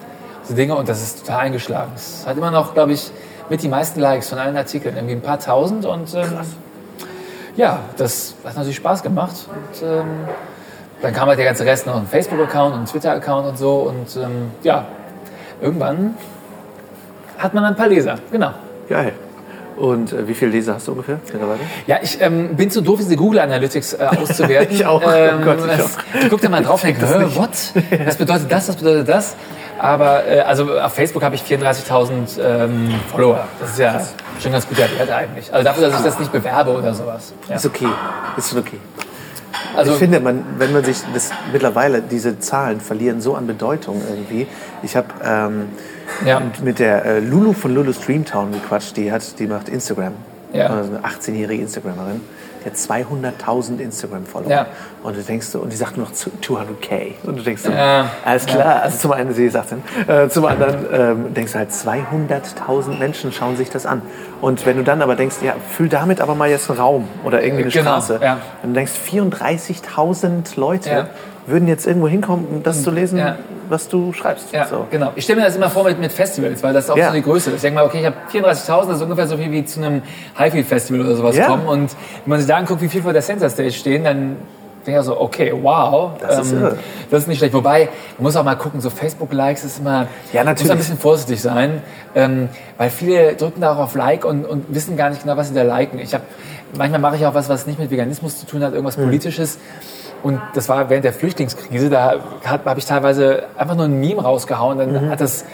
so 0.43 0.53
Dinge 0.53 0.75
und 0.75 0.89
das 0.89 1.01
ist 1.01 1.25
total 1.25 1.41
eingeschlagen. 1.41 1.91
Es 1.95 2.25
hat 2.27 2.37
immer 2.37 2.51
noch, 2.51 2.73
glaube 2.73 2.93
ich, 2.93 3.11
mit 3.49 3.63
die 3.63 3.69
meisten 3.69 3.99
Likes 3.99 4.29
von 4.29 4.39
allen 4.39 4.57
Artikeln, 4.57 4.95
irgendwie 4.95 5.15
ein 5.15 5.21
paar 5.21 5.39
tausend 5.39 5.85
und 5.85 6.13
ähm, 6.15 6.39
ja, 7.55 7.79
das 7.97 8.35
hat 8.43 8.55
natürlich 8.55 8.77
Spaß 8.77 9.03
gemacht 9.03 9.35
und 9.49 9.87
ähm, 9.87 10.05
dann 11.01 11.13
kam 11.13 11.27
halt 11.27 11.37
der 11.37 11.45
ganze 11.45 11.65
Rest 11.65 11.87
noch 11.87 11.95
ein 11.95 12.07
Facebook-Account 12.07 12.75
und 12.75 12.81
ein 12.81 12.85
Twitter-Account 12.85 13.47
und 13.47 13.57
so 13.57 13.73
und 13.81 14.15
ähm, 14.17 14.51
ja, 14.63 14.85
irgendwann 15.61 16.15
hat 17.37 17.53
man 17.53 17.63
ein 17.65 17.75
paar 17.75 17.87
Leser, 17.87 18.19
genau. 18.31 18.51
Geil. 18.87 19.13
Und 19.81 20.13
äh, 20.13 20.27
wie 20.27 20.35
viele 20.35 20.51
Leser 20.51 20.75
hast 20.75 20.87
du 20.87 20.91
ungefähr 20.91 21.19
mittlerweile? 21.25 21.59
Ja, 21.87 21.97
ich 22.03 22.21
ähm, 22.21 22.55
bin 22.55 22.69
zu 22.69 22.81
doof, 22.81 22.99
diese 22.99 23.15
Google 23.15 23.39
Analytics 23.39 23.93
äh, 23.93 24.03
auszuwerten. 24.03 24.75
Ich 24.75 24.85
auch. 24.85 25.01
Oh 25.03 25.09
Ähm, 25.09 25.43
Gott, 25.43 25.57
ich 25.59 25.77
das, 25.77 25.97
guck 26.29 26.39
da 26.39 26.49
mal 26.49 26.63
drauf 26.63 26.83
und 26.83 26.89
denke, 26.89 27.35
what? 27.35 27.49
Was 28.05 28.15
bedeutet 28.15 28.51
das, 28.51 28.69
was 28.69 28.75
bedeutet 28.75 29.09
das? 29.09 29.35
Aber 29.79 30.27
äh, 30.27 30.41
also 30.41 30.79
auf 30.79 30.93
Facebook 30.93 31.23
habe 31.23 31.33
ich 31.33 31.41
34.000 31.41 32.39
ähm, 32.39 32.93
Follower. 33.11 33.47
Das 33.59 33.71
ist 33.71 33.79
ja 33.79 33.99
schon 34.39 34.49
ein 34.49 34.51
ganz 34.51 34.69
guter 34.69 34.83
Wert 34.83 35.09
eigentlich. 35.09 35.51
Also 35.51 35.63
dafür, 35.65 35.87
dass 35.89 35.97
ich 35.97 36.05
das 36.05 36.19
nicht 36.19 36.31
bewerbe 36.31 36.77
oder 36.77 36.93
sowas. 36.93 37.33
Ja. 37.49 37.55
Ist 37.55 37.65
okay. 37.65 37.87
Ist 38.37 38.51
schon 38.51 38.59
okay. 38.59 38.77
Also 39.75 39.93
ich 39.93 39.97
finde, 39.97 40.19
man, 40.19 40.43
wenn 40.59 40.73
man 40.73 40.83
sich 40.83 40.97
das 41.11 41.31
mittlerweile, 41.51 42.03
diese 42.03 42.37
Zahlen 42.37 42.81
verlieren 42.81 43.19
so 43.19 43.33
an 43.35 43.47
Bedeutung 43.47 44.01
irgendwie. 44.07 44.45
Ich 44.83 44.95
habe 44.95 45.07
ähm, 45.25 45.69
Ja. 46.25 46.41
mit 46.63 46.79
der 46.79 47.05
äh, 47.05 47.19
Lulu 47.19 47.53
von 47.53 47.73
Lulu 47.73 47.93
Streamtown 47.93 48.51
gequatscht, 48.51 48.95
die 48.97 49.11
hat, 49.11 49.39
die 49.39 49.47
macht 49.47 49.69
Instagram. 49.69 50.13
Ja. 50.53 50.67
Also 50.67 50.91
eine 50.91 50.99
18-jährige 51.05 51.61
Instagramerin. 51.63 52.21
Die 52.63 52.69
hat 52.69 52.75
200.000 52.75 53.79
Instagram-Follower. 53.79 54.51
Ja. 54.51 54.65
Und 55.01 55.17
du 55.17 55.21
denkst 55.23 55.47
so, 55.47 55.59
und 55.61 55.71
die 55.71 55.75
sagt 55.77 55.97
nur 55.97 56.05
noch 56.05 56.13
zu- 56.13 56.29
200k. 56.43 57.13
Und 57.23 57.37
du 57.39 57.41
denkst 57.41 57.63
so, 57.63 57.71
Ja. 57.71 58.05
alles 58.23 58.45
klar. 58.45 58.83
Also 58.83 58.97
zum 58.99 59.13
einen, 59.13 59.33
sie 59.33 59.45
ist 59.45 59.55
18. 59.55 59.81
Äh, 60.07 60.27
zum 60.29 60.45
anderen 60.45 60.85
ähm, 60.93 61.33
denkst 61.33 61.53
du 61.53 61.57
halt, 61.57 61.71
200.000 61.71 62.99
Menschen 62.99 63.31
schauen 63.31 63.57
sich 63.57 63.71
das 63.71 63.87
an. 63.87 64.03
Und 64.41 64.63
wenn 64.67 64.77
du 64.77 64.83
dann 64.83 65.01
aber 65.01 65.15
denkst, 65.15 65.37
ja, 65.41 65.55
füll 65.71 65.89
damit 65.89 66.21
aber 66.21 66.35
mal 66.35 66.49
jetzt 66.51 66.69
einen 66.69 66.77
Raum 66.79 67.07
oder 67.23 67.41
irgendwie 67.41 67.63
eine 67.63 67.71
Genau, 67.71 67.83
Straße. 67.99 68.19
Und 68.61 68.69
du 68.69 68.73
denkst, 68.75 68.91
34.000 69.11 70.59
Leute. 70.59 71.07
Würden 71.51 71.67
jetzt 71.67 71.85
irgendwo 71.85 72.07
hinkommen, 72.07 72.47
um 72.47 72.63
das 72.63 72.81
zu 72.83 72.89
lesen, 72.91 73.17
Ja. 73.19 73.35
was 73.69 73.87
du 73.87 74.11
schreibst. 74.13 74.51
Ja, 74.51 74.65
So. 74.65 74.87
genau. 74.89 75.11
Ich 75.15 75.23
stelle 75.25 75.39
mir 75.41 75.45
das 75.45 75.55
immer 75.55 75.69
vor 75.69 75.83
mit, 75.83 75.99
mit 75.99 76.11
Festivals, 76.11 76.63
weil 76.63 76.73
das 76.73 76.89
auch 76.89 76.97
Ja. 76.97 77.09
so 77.09 77.13
die 77.13 77.21
Größe 77.21 77.49
ist. 77.51 77.57
Ich 77.57 77.61
denke 77.61 77.79
mal, 77.79 77.85
okay, 77.85 77.99
ich 77.99 78.05
habe 78.05 78.15
34.000, 78.31 78.87
das 78.87 78.97
ist 78.97 79.03
ungefähr 79.03 79.27
so 79.27 79.37
viel 79.37 79.51
wie 79.51 79.63
zu 79.65 79.81
einem 79.83 80.01
Highfield-Festival 80.39 81.01
oder 81.05 81.15
sowas 81.15 81.35
Ja. 81.37 81.47
kommen. 81.47 81.67
Und 81.67 81.91
wenn 82.25 82.29
man 82.29 82.39
sich 82.39 82.47
da 82.47 82.57
anguckt, 82.57 82.81
wie 82.81 82.87
viel 82.89 83.01
vor 83.03 83.13
der 83.13 83.21
Center 83.21 83.49
Stage 83.49 83.71
stehen, 83.71 84.03
dann 84.03 84.37
denke 84.85 84.99
ich 84.99 85.05
so, 85.05 85.19
okay, 85.21 85.53
wow. 85.61 86.11
ähm, 86.21 86.27
Das 86.27 86.39
ist 86.47 86.53
irre. 86.53 86.77
das 87.11 87.21
ist 87.23 87.27
nicht 87.27 87.37
schlecht. 87.37 87.53
Wobei, 87.53 87.89
man 88.17 88.23
muss 88.23 88.35
auch 88.35 88.43
mal 88.43 88.55
gucken, 88.55 88.81
so 88.81 88.89
Facebook-Likes 88.89 89.63
ist 89.63 89.79
immer, 89.79 90.07
Ja, 90.33 90.41
muss 90.41 90.45
natürlich. 90.45 90.71
ein 90.71 90.77
bisschen 90.79 90.97
vorsichtig 90.97 91.39
sein, 91.39 91.83
ähm, 92.15 92.49
weil 92.79 92.89
viele 92.89 93.35
drücken 93.35 93.61
da 93.61 93.73
auch 93.73 93.77
auf 93.77 93.93
Like 93.95 94.25
und, 94.25 94.43
und 94.45 94.73
wissen 94.73 94.97
gar 94.97 95.09
nicht 95.11 95.21
genau, 95.21 95.37
was 95.37 95.49
sie 95.49 95.53
da 95.53 95.61
liken. 95.61 95.99
Ich 95.99 96.15
habe, 96.15 96.23
manchmal 96.75 96.99
mache 96.99 97.15
ich 97.17 97.25
auch 97.27 97.35
was, 97.35 97.47
was 97.47 97.67
nicht 97.67 97.77
mit 97.79 97.91
Veganismus 97.91 98.39
zu 98.39 98.47
tun 98.47 98.63
hat, 98.63 98.73
irgendwas 98.73 98.97
Hm. 98.97 99.03
Politisches. 99.03 99.59
Und 100.23 100.39
das 100.53 100.69
war 100.69 100.89
während 100.89 101.03
der 101.05 101.13
Flüchtlingskrise, 101.13 101.89
da 101.89 102.15
habe 102.45 102.79
ich 102.79 102.85
teilweise 102.85 103.43
einfach 103.57 103.75
nur 103.75 103.85
ein 103.85 103.99
Meme 103.99 104.21
rausgehauen, 104.21 104.77
dann 104.77 105.05
Mhm. 105.05 105.09
hat 105.09 105.21
das 105.21 105.45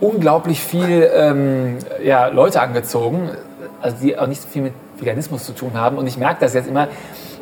unglaublich 0.00 0.60
viel 0.60 1.10
ähm, 1.14 1.78
ja, 2.02 2.26
Leute 2.28 2.60
angezogen, 2.60 3.30
also 3.80 3.96
die 4.02 4.18
auch 4.18 4.26
nicht 4.26 4.42
so 4.42 4.48
viel 4.48 4.62
mit 4.62 4.72
Veganismus 4.98 5.44
zu 5.44 5.52
tun 5.52 5.72
haben. 5.74 5.98
Und 5.98 6.06
ich 6.06 6.16
merke 6.16 6.36
das 6.40 6.54
jetzt 6.54 6.68
immer, 6.68 6.88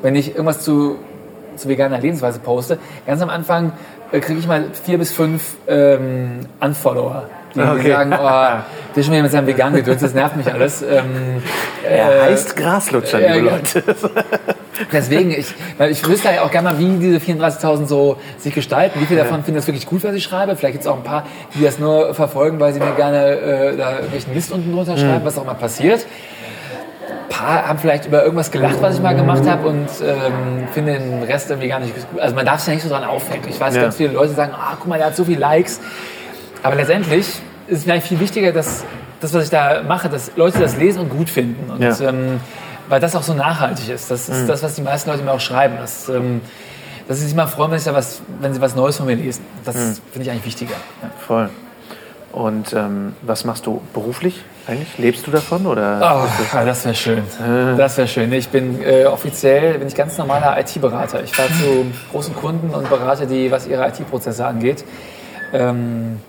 wenn 0.03 0.15
ich 0.17 0.31
irgendwas 0.35 0.61
zu, 0.61 0.97
zu 1.57 1.69
veganer 1.69 1.99
Lebensweise 1.99 2.39
poste. 2.39 2.79
Ganz 3.07 3.21
am 3.23 3.31
Anfang 3.31 3.73
äh, 4.13 4.21
kriege 4.21 4.39
ich 4.39 4.47
mal 4.47 4.65
vier 4.85 4.99
bis 4.99 5.13
fünf 5.13 5.57
ähm, 5.69 6.41
Unfollower. 6.61 7.25
Die, 7.55 7.59
die 7.61 7.65
Okay. 7.67 7.91
sagen, 7.91 8.13
oh, 8.15 8.19
der 8.95 8.97
ist 8.97 9.05
schon 9.07 9.13
wieder 9.13 9.23
mit 9.23 9.33
seinem 9.33 9.47
veganen 9.47 9.77
Gedöns, 9.77 10.01
das 10.01 10.15
nervt 10.15 10.37
mich 10.37 10.51
alles. 10.53 10.83
Ähm, 10.83 11.43
Er 11.87 12.17
äh, 12.17 12.21
heißt 12.31 12.57
Graslutscher, 12.57 13.21
ja, 13.21 13.35
liebe 13.35 13.47
ja. 13.49 13.57
Leute. 13.57 13.83
Deswegen, 14.93 15.31
ich, 15.33 15.55
weil 15.79 15.91
ich 15.91 16.07
wüsste 16.07 16.29
ja 16.35 16.43
auch 16.43 16.51
gerne 16.51 16.71
mal, 16.73 16.79
wie 16.79 16.97
diese 16.99 17.19
34.000 17.19 17.87
so 17.87 18.17
sich 18.39 18.55
gestalten. 18.55 19.01
Wie 19.01 19.07
viele 19.07 19.21
davon 19.21 19.45
finden 19.45 19.57
das 19.59 19.67
wirklich 19.67 19.87
gut, 19.87 20.03
was 20.05 20.15
ich 20.15 20.23
schreibe? 20.25 20.57
Vielleicht 20.57 20.73
gibt 20.75 20.85
es 20.85 20.91
auch 20.91 20.97
ein 20.97 21.03
paar, 21.03 21.25
die 21.55 21.63
das 21.63 21.79
nur 21.79 22.15
verfolgen, 22.15 22.59
weil 22.59 22.73
sie 22.73 22.81
mir 22.81 22.93
gerne 22.93 23.27
äh, 23.33 23.77
da 23.77 23.93
irgendwelchen 23.97 24.33
Mist 24.35 24.51
unten 24.51 24.73
drunter 24.73 24.97
schreiben, 24.97 25.25
was 25.25 25.37
auch 25.39 25.45
mal 25.45 25.55
passiert. 25.55 26.07
Ein 27.09 27.29
paar 27.29 27.69
haben 27.69 27.79
vielleicht 27.79 28.07
über 28.07 28.23
irgendwas 28.23 28.51
gelacht, 28.51 28.81
was 28.81 28.97
ich 28.97 29.03
mal 29.03 29.15
gemacht 29.15 29.47
habe 29.49 29.69
und 29.69 29.87
ähm, 30.03 30.69
finden 30.73 30.93
den 30.95 31.23
Rest 31.25 31.51
irgendwie 31.51 31.69
gar 31.69 31.81
nicht 31.81 31.95
gut. 32.11 32.21
Also 32.21 32.35
man 32.35 32.47
darf 32.47 32.61
sich 32.61 32.69
ja 32.69 32.75
nicht 32.75 32.83
so 32.83 32.89
dran 32.89 33.05
aufhängen. 33.05 33.45
Ich 33.49 33.61
weiß, 33.61 33.75
Ja. 33.77 33.83
ganz 33.83 33.97
viele 33.97 34.13
Leute 34.13 34.33
sagen, 34.33 34.53
ah, 34.55 34.75
guck 34.79 34.89
mal, 34.89 34.97
der 34.99 35.09
hat 35.09 35.17
so 35.17 35.25
viele 35.25 35.41
Likes. 35.41 35.81
Aber 36.63 36.77
letztendlich 36.77 37.27
ist 37.67 37.85
es 37.85 37.89
eigentlich 37.89 38.05
viel 38.05 38.21
wichtiger, 38.21 38.53
dass 38.53 38.85
das, 39.21 39.35
was 39.35 39.45
ich 39.45 39.51
da 39.51 39.83
mache, 39.87 40.09
dass 40.09 40.33
Leute 40.37 40.59
das 40.61 40.77
lesen 40.77 41.01
und 41.03 41.09
gut 41.11 41.29
finden. 41.29 41.71
Und, 41.71 41.81
Ja. 41.83 42.09
ähm, 42.09 42.41
weil 42.89 43.01
das 43.01 43.17
auch 43.17 43.23
so 43.23 43.35
nachhaltig 43.35 43.89
ist. 43.89 44.11
Das 44.11 44.29
ist 44.29 44.49
das, 44.49 44.63
was 44.63 44.75
die 44.75 44.83
meisten 44.83 45.11
Leute 45.11 45.23
mir 45.23 45.33
auch 45.33 45.41
schreiben. 45.41 45.77
Das, 45.81 46.09
ähm, 46.09 46.41
dass 47.09 47.19
sie 47.19 47.27
sich 47.27 47.35
mal 47.35 47.47
freuen, 47.47 47.71
wenn, 47.71 47.79
ich 47.79 47.85
da 47.85 47.95
was, 47.95 48.23
wenn 48.41 48.55
sie 48.55 48.61
was 48.61 48.75
Neues 48.75 48.97
von 48.97 49.07
mir 49.07 49.17
lesen. 49.17 49.45
Das 49.65 49.75
finde 49.75 50.23
ich 50.23 50.31
eigentlich 50.31 50.47
wichtiger. 50.47 50.75
Ja. 51.03 51.11
Voll. 51.27 51.51
Und 52.33 52.73
ähm, 52.73 53.15
was 53.23 53.45
machst 53.45 53.67
du 53.67 53.83
beruflich? 53.93 54.43
eigentlich? 54.67 54.99
Lebst 54.99 55.27
du 55.27 55.31
davon 55.31 55.67
oder? 55.67 55.99
Oh, 56.01 56.55
das 56.65 56.85
wäre 56.85 56.95
schön. 56.95 57.23
Das 57.77 57.97
wäre 57.97 58.09
schön. 58.09 58.33
Ich 58.33 58.49
bin 58.49 58.83
äh, 58.83 59.05
offiziell 59.07 59.79
bin 59.79 59.89
ich 59.89 59.95
ganz 59.95 60.19
normaler 60.19 60.59
IT-Berater. 60.59 61.23
Ich 61.23 61.33
fahre 61.33 61.49
zu 61.49 61.87
großen 62.11 62.35
Kunden 62.37 62.71
und 62.71 62.89
berate 62.89 63.27
die, 63.27 63.51
was 63.51 63.67
ihre 63.67 63.87
IT-Prozesse 63.89 64.47
angeht. 64.47 64.85
Ähm, 65.53 66.21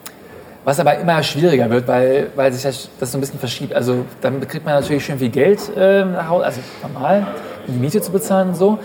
was 0.65 0.79
aber 0.79 0.97
immer 0.97 1.21
schwieriger 1.23 1.69
wird, 1.69 1.87
weil, 1.87 2.29
weil 2.35 2.51
sich 2.53 2.63
das, 2.63 2.89
das 2.99 3.11
so 3.11 3.17
ein 3.17 3.21
bisschen 3.21 3.39
verschiebt. 3.39 3.73
Also 3.73 4.05
dann 4.21 4.39
kriegt 4.47 4.65
man 4.65 4.75
natürlich 4.75 5.05
schön 5.05 5.19
viel 5.19 5.29
Geld 5.29 5.59
äh, 5.75 6.05
nach 6.05 6.29
Hause, 6.29 6.45
also 6.45 6.61
normal, 6.81 7.27
um 7.67 7.73
die 7.73 7.79
Miete 7.79 8.01
zu 8.01 8.11
bezahlen 8.11 8.49
und 8.49 8.55
so. 8.55 8.79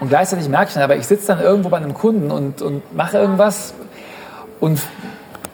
Und 0.00 0.08
gleichzeitig 0.08 0.48
merke 0.48 0.68
ich 0.68 0.74
dann, 0.74 0.82
aber 0.82 0.96
ich 0.96 1.06
sitze 1.06 1.28
dann 1.28 1.40
irgendwo 1.40 1.68
bei 1.68 1.76
einem 1.76 1.94
Kunden 1.94 2.30
und, 2.30 2.62
und 2.62 2.94
mache 2.94 3.18
irgendwas 3.18 3.74
und 4.58 4.80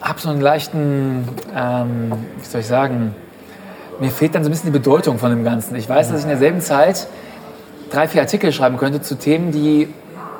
habe 0.00 0.21
so 0.21 0.31
einen 0.31 0.41
leichten, 0.41 1.29
ähm, 1.55 2.12
wie 2.38 2.45
soll 2.45 2.61
ich 2.61 2.67
sagen, 2.67 3.15
mir 4.00 4.11
fehlt 4.11 4.35
dann 4.35 4.45
so 4.45 4.49
ein 4.49 4.53
bisschen 4.53 4.73
die 4.73 4.79
Bedeutung 4.79 5.19
von 5.19 5.31
dem 5.31 5.45
Ganzen. 5.45 5.75
Ich 5.75 5.88
weiß, 5.88 6.09
dass 6.09 6.19
ich 6.19 6.25
in 6.25 6.31
derselben 6.31 6.61
Zeit 6.61 7.09
drei, 7.91 8.07
vier 8.07 8.21
Artikel 8.21 8.53
schreiben 8.53 8.77
könnte 8.77 9.03
zu 9.03 9.17
Themen, 9.17 9.50
die 9.50 9.88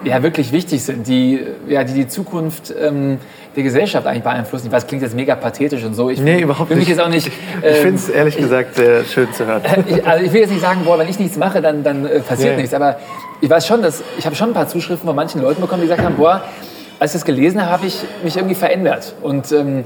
ja 0.05 0.23
wirklich 0.23 0.53
wichtig 0.53 0.85
sind, 0.85 1.09
die 1.09 1.45
ja, 1.67 1.83
die, 1.83 1.95
die 1.95 2.09
Zukunft 2.09 2.73
ähm, 2.79 3.19
der 3.59 3.65
Gesellschaft 3.65 4.07
eigentlich 4.07 4.23
beeinflussen. 4.23 4.69
Ich 4.69 4.73
weiß, 4.73 4.87
klingt 4.87 5.03
jetzt 5.03 5.17
mega 5.17 5.35
pathetisch 5.35 5.83
und 5.85 5.95
so. 5.95 6.11
Ich 6.11 6.21
nee, 6.21 6.41
überhaupt 6.41 6.71
nicht. 6.71 6.88
jetzt 6.88 7.00
auch 7.00 7.09
nicht. 7.09 7.27
Ähm, 7.62 7.73
ich 7.73 7.77
finde 7.79 7.97
es 7.97 8.09
ehrlich 8.09 8.37
ich, 8.37 8.43
gesagt 8.43 8.77
sehr 8.77 9.05
schön 9.05 9.33
zu 9.33 9.47
hören. 9.47 9.62
Ich, 9.88 10.07
also 10.07 10.25
ich 10.25 10.33
will 10.33 10.41
jetzt 10.41 10.50
nicht 10.50 10.62
sagen, 10.62 10.83
boah, 10.85 10.99
wenn 10.99 11.09
ich 11.09 11.19
nichts 11.19 11.37
mache, 11.37 11.61
dann, 11.61 11.83
dann 11.83 12.07
äh, 12.07 12.21
passiert 12.21 12.50
yeah. 12.50 12.57
nichts. 12.57 12.73
Aber 12.73 12.97
ich 13.41 13.50
weiß 13.50 13.67
schon, 13.67 13.83
dass 13.83 14.03
ich 14.17 14.25
habe 14.27 14.37
schon 14.37 14.50
ein 14.50 14.55
paar 14.55 14.69
Zuschriften 14.69 15.07
von 15.07 15.17
manchen 15.17 15.43
Leuten 15.43 15.61
bekommen, 15.61 15.83
die 15.83 15.88
gesagt 15.88 16.05
haben, 16.05 16.17
boah, 16.17 16.43
als 17.00 17.12
ich 17.12 17.21
das 17.21 17.25
gelesen 17.25 17.61
habe, 17.61 17.73
habe 17.73 17.87
ich 17.87 17.97
mich 18.23 18.37
irgendwie 18.37 18.55
verändert. 18.55 19.15
Und 19.23 19.50
ähm, 19.50 19.85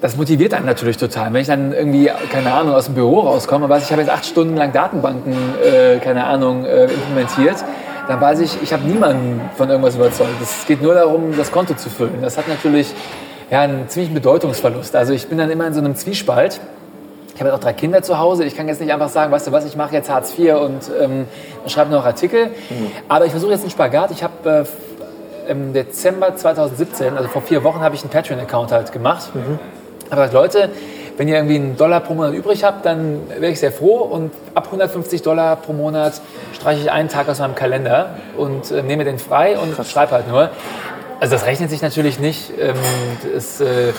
das 0.00 0.16
motiviert 0.16 0.54
einen 0.54 0.66
natürlich 0.66 0.96
total. 0.96 1.32
Wenn 1.32 1.40
ich 1.40 1.48
dann 1.48 1.72
irgendwie, 1.72 2.10
keine 2.30 2.52
Ahnung, 2.52 2.74
aus 2.74 2.86
dem 2.86 2.94
Büro 2.94 3.20
rauskomme, 3.20 3.68
weiß 3.68 3.84
ich, 3.84 3.90
habe 3.90 4.02
jetzt 4.02 4.10
acht 4.10 4.26
Stunden 4.26 4.56
lang 4.56 4.72
Datenbanken, 4.72 5.34
äh, 5.64 5.98
keine 5.98 6.24
Ahnung, 6.24 6.64
äh, 6.64 6.84
implementiert, 6.84 7.64
dann 8.08 8.20
weiß 8.20 8.40
ich, 8.40 8.62
ich 8.62 8.72
habe 8.72 8.84
niemanden 8.86 9.40
von 9.56 9.68
irgendwas 9.68 9.94
überzeugt. 9.94 10.30
Es 10.42 10.66
geht 10.66 10.82
nur 10.82 10.94
darum, 10.94 11.36
das 11.36 11.52
Konto 11.52 11.74
zu 11.74 11.90
füllen. 11.90 12.22
Das 12.22 12.38
hat 12.38 12.48
natürlich 12.48 12.92
ja, 13.50 13.60
einen 13.60 13.88
ziemlichen 13.88 14.14
Bedeutungsverlust. 14.14 14.96
Also 14.96 15.12
ich 15.12 15.28
bin 15.28 15.36
dann 15.36 15.50
immer 15.50 15.66
in 15.66 15.74
so 15.74 15.80
einem 15.80 15.94
Zwiespalt. 15.94 16.58
Ich 17.34 17.40
habe 17.40 17.54
auch 17.54 17.60
drei 17.60 17.74
Kinder 17.74 18.02
zu 18.02 18.18
Hause. 18.18 18.44
Ich 18.44 18.56
kann 18.56 18.66
jetzt 18.66 18.80
nicht 18.80 18.92
einfach 18.92 19.10
sagen, 19.10 19.30
weißt 19.30 19.46
du 19.46 19.52
was, 19.52 19.64
ich 19.66 19.76
mache 19.76 19.94
jetzt 19.94 20.10
Hartz 20.10 20.36
IV 20.36 20.54
und 20.54 20.90
ähm, 21.00 21.26
schreibe 21.66 21.90
noch 21.90 22.04
Artikel. 22.04 22.46
Mhm. 22.46 22.90
Aber 23.08 23.26
ich 23.26 23.30
versuche 23.30 23.52
jetzt 23.52 23.60
einen 23.60 23.70
Spagat. 23.70 24.10
Ich 24.10 24.22
habe 24.22 24.66
äh, 25.46 25.50
im 25.50 25.74
Dezember 25.74 26.34
2017, 26.34 27.16
also 27.16 27.28
vor 27.28 27.42
vier 27.42 27.62
Wochen, 27.62 27.80
habe 27.80 27.94
ich 27.94 28.00
einen 28.00 28.10
Patreon-Account 28.10 28.72
halt 28.72 28.90
gemacht. 28.90 29.34
Mhm. 29.34 29.58
Aber 30.10 30.28
Leute, 30.32 30.70
wenn 31.18 31.28
ihr 31.28 31.34
irgendwie 31.34 31.56
einen 31.56 31.76
Dollar 31.76 32.00
pro 32.00 32.14
Monat 32.14 32.32
übrig 32.32 32.62
habt, 32.64 32.86
dann 32.86 33.20
wäre 33.28 33.52
ich 33.52 33.58
sehr 33.58 33.72
froh. 33.72 33.98
Und 33.98 34.32
ab 34.54 34.66
150 34.66 35.20
Dollar 35.22 35.56
pro 35.56 35.72
Monat 35.72 36.20
streiche 36.54 36.80
ich 36.80 36.90
einen 36.90 37.08
Tag 37.08 37.28
aus 37.28 37.40
meinem 37.40 37.56
Kalender 37.56 38.16
und 38.36 38.70
äh, 38.70 38.82
nehme 38.82 39.04
den 39.04 39.18
frei 39.18 39.58
und 39.58 39.74
schreibe 39.84 40.12
halt 40.12 40.28
nur. 40.28 40.50
Also 41.20 41.34
das 41.34 41.44
rechnet 41.44 41.70
sich 41.70 41.82
natürlich 41.82 42.20
nicht. 42.20 42.52
Ähm, 42.58 42.76
das, 43.34 43.60
äh, 43.60 43.92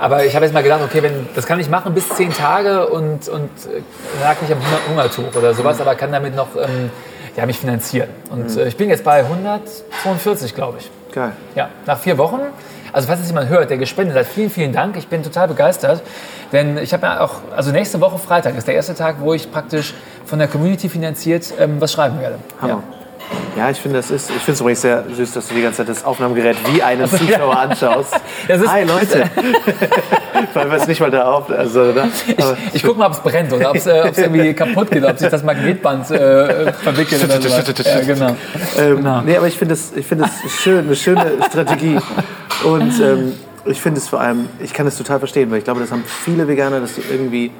aber 0.00 0.24
ich 0.24 0.34
habe 0.34 0.46
jetzt 0.46 0.54
mal 0.54 0.62
gedacht, 0.62 0.80
okay, 0.82 1.02
wenn, 1.02 1.28
das 1.34 1.46
kann 1.46 1.60
ich 1.60 1.68
machen 1.68 1.92
bis 1.92 2.08
zehn 2.08 2.32
Tage 2.32 2.88
und, 2.88 3.28
und 3.28 3.50
äh, 3.66 4.22
lag 4.22 4.40
nicht 4.40 4.52
am 4.52 4.58
Hungertuch 4.90 5.36
oder 5.36 5.52
sowas, 5.52 5.80
aber 5.82 5.94
kann 5.94 6.12
damit 6.12 6.34
noch 6.34 6.56
ähm, 6.56 6.90
ja, 7.36 7.44
mich 7.44 7.58
finanzieren. 7.58 8.08
Und 8.30 8.54
mhm. 8.54 8.58
äh, 8.58 8.68
ich 8.68 8.76
bin 8.78 8.88
jetzt 8.88 9.04
bei 9.04 9.20
142, 9.20 10.54
glaube 10.54 10.78
ich. 10.78 10.90
Geil. 11.12 11.32
Ja, 11.54 11.68
nach 11.84 11.98
vier 11.98 12.16
Wochen. 12.16 12.40
Also 12.94 13.08
falls 13.08 13.20
es 13.20 13.26
jemand 13.26 13.48
hört, 13.48 13.70
der 13.70 13.76
gespendet 13.76 14.16
hat, 14.16 14.24
vielen, 14.24 14.50
vielen 14.50 14.72
Dank. 14.72 14.96
Ich 14.96 15.08
bin 15.08 15.24
total 15.24 15.48
begeistert. 15.48 16.00
Denn 16.52 16.78
ich 16.78 16.92
habe 16.92 17.06
ja 17.06 17.20
auch, 17.20 17.40
also 17.56 17.72
nächste 17.72 18.00
Woche 18.00 18.18
Freitag 18.18 18.56
ist 18.56 18.68
der 18.68 18.74
erste 18.76 18.94
Tag, 18.94 19.16
wo 19.18 19.34
ich 19.34 19.50
praktisch 19.50 19.94
von 20.24 20.38
der 20.38 20.46
Community 20.46 20.88
finanziert 20.88 21.52
ähm, 21.58 21.80
was 21.80 21.92
schreiben 21.92 22.20
werde. 22.20 22.38
Hammer. 22.60 22.82
Ja. 22.88 23.04
Ja, 23.56 23.70
ich 23.70 23.78
finde 23.78 24.00
es 24.00 24.10
übrigens 24.60 24.80
sehr 24.80 25.04
süß, 25.10 25.32
dass 25.32 25.48
du 25.48 25.54
die 25.54 25.62
ganze 25.62 25.78
Zeit 25.78 25.88
das 25.88 26.04
Aufnahmegerät 26.04 26.56
wie 26.72 26.82
einen 26.82 27.08
Zuschauer 27.08 27.56
anschaust. 27.56 28.12
Hi 28.48 28.84
Leute! 28.84 29.30
Weil 30.54 30.70
wir 30.70 30.76
es 30.76 30.86
nicht 30.88 31.00
mal 31.00 31.10
da 31.10 31.30
auf. 31.30 31.48
Also, 31.50 31.92
ne? 31.92 32.10
Ich, 32.26 32.74
ich 32.74 32.82
gucke 32.82 32.98
mal, 32.98 33.06
ob 33.06 33.12
es 33.12 33.20
brennt 33.20 33.52
oder 33.52 33.70
ob 33.70 33.76
es 33.76 33.86
äh, 33.86 34.12
irgendwie 34.16 34.52
kaputt 34.54 34.90
geht, 34.90 35.04
ob 35.04 35.18
sich 35.18 35.28
das 35.28 35.42
Magnetband 35.44 36.10
äh, 36.10 36.72
verwickelt 36.72 37.24
oder 37.24 37.40
so. 37.40 37.48
ja, 37.82 38.00
genau. 38.00 38.36
Ähm, 38.76 38.96
genau. 38.96 39.20
Nee, 39.22 39.36
aber 39.36 39.46
ich 39.46 39.56
finde 39.56 39.74
es 39.74 39.92
find 40.06 40.24
schön, 40.48 40.86
eine 40.86 40.96
schöne 40.96 41.38
Strategie. 41.48 41.98
Und 42.64 43.00
ähm, 43.00 43.32
ich 43.66 43.80
finde 43.80 43.98
es 43.98 44.08
vor 44.08 44.20
allem, 44.20 44.48
ich 44.60 44.72
kann 44.72 44.86
es 44.86 44.96
total 44.96 45.18
verstehen, 45.18 45.50
weil 45.50 45.58
ich 45.58 45.64
glaube, 45.64 45.80
das 45.80 45.90
haben 45.90 46.04
viele 46.06 46.48
Veganer, 46.48 46.80
dass 46.80 46.96
sie 46.96 47.02
irgendwie 47.10 47.50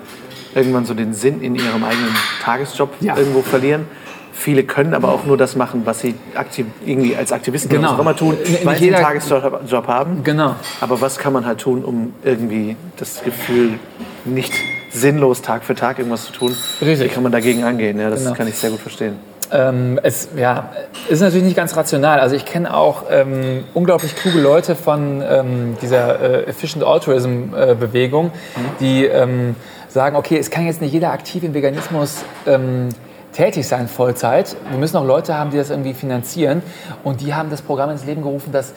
irgendwann 0.54 0.84
so 0.84 0.94
den 0.94 1.14
Sinn 1.14 1.40
in 1.40 1.54
ihrem 1.54 1.84
eigenen 1.84 2.14
Tagesjob 2.42 2.90
ja. 3.00 3.16
irgendwo 3.16 3.42
verlieren. 3.42 3.87
Viele 4.32 4.64
können 4.64 4.94
aber 4.94 5.12
auch 5.12 5.25
nur 5.25 5.37
das 5.37 5.54
machen, 5.54 5.82
was 5.84 6.00
sie 6.00 6.14
aktiv, 6.34 6.66
irgendwie 6.84 7.14
als 7.14 7.30
Aktivisten 7.30 7.70
genau. 7.70 7.92
auch 7.92 7.99
immer 8.00 8.16
tun, 8.16 8.37
weil 8.64 8.76
sie 8.76 8.92
einen 8.92 9.02
Tagesjob 9.02 9.87
haben. 9.87 10.25
Genau. 10.25 10.56
Aber 10.80 11.00
was 11.00 11.18
kann 11.18 11.32
man 11.32 11.46
halt 11.46 11.61
tun, 11.61 11.84
um 11.84 12.12
irgendwie 12.25 12.76
das 12.96 13.23
Gefühl, 13.23 13.78
nicht 14.25 14.52
sinnlos 14.90 15.40
Tag 15.40 15.64
für 15.64 15.76
Tag 15.76 15.99
irgendwas 15.99 16.26
zu 16.26 16.32
tun? 16.32 16.54
Richtig. 16.80 17.11
Wie 17.11 17.14
kann 17.14 17.23
man 17.23 17.30
dagegen 17.30 17.62
angehen? 17.62 17.99
Ja, 17.99 18.11
das 18.11 18.25
genau. 18.25 18.34
kann 18.34 18.49
ich 18.49 18.56
sehr 18.56 18.70
gut 18.70 18.80
verstehen. 18.80 19.16
Ähm, 19.53 20.01
es 20.03 20.29
ja, 20.37 20.71
ist 21.09 21.21
natürlich 21.21 21.45
nicht 21.45 21.57
ganz 21.57 21.77
rational. 21.77 22.21
Also 22.21 22.37
ich 22.37 22.45
kenne 22.45 22.75
auch 22.75 23.05
ähm, 23.11 23.65
unglaublich 23.75 24.17
kluge 24.17 24.41
Leute 24.41 24.77
von 24.77 25.23
ähm, 25.23 25.77
dieser 25.81 26.21
äh, 26.21 26.45
Efficient 26.45 26.85
Altruism-Bewegung, 26.85 28.27
äh, 28.27 28.29
mhm. 28.29 28.65
die 28.81 29.05
ähm, 29.05 29.57
sagen, 29.89 30.17
okay, 30.17 30.39
es 30.39 30.51
kann 30.51 30.67
jetzt 30.67 30.81
nicht 30.81 30.93
jeder 30.93 31.13
aktiv 31.13 31.45
im 31.45 31.55
Veganismus 31.55 32.25
ähm, 32.47 32.89
tätig 33.33 33.67
sein, 33.67 33.89
Vollzeit. 33.89 34.57
Wir 34.71 34.79
müssen 34.79 34.97
auch 34.97 35.05
Leute 35.05 35.37
haben, 35.37 35.51
die 35.51 35.57
das 35.57 35.71
irgendwie 35.71 35.95
finanzieren. 35.95 36.63
Und 37.03 37.21
die 37.21 37.35
haben 37.35 37.51
das 37.51 37.63
Programm 37.63 37.91
ins 37.91 38.05
Leben 38.05 38.23
gerufen, 38.23 38.53
dass 38.53 38.75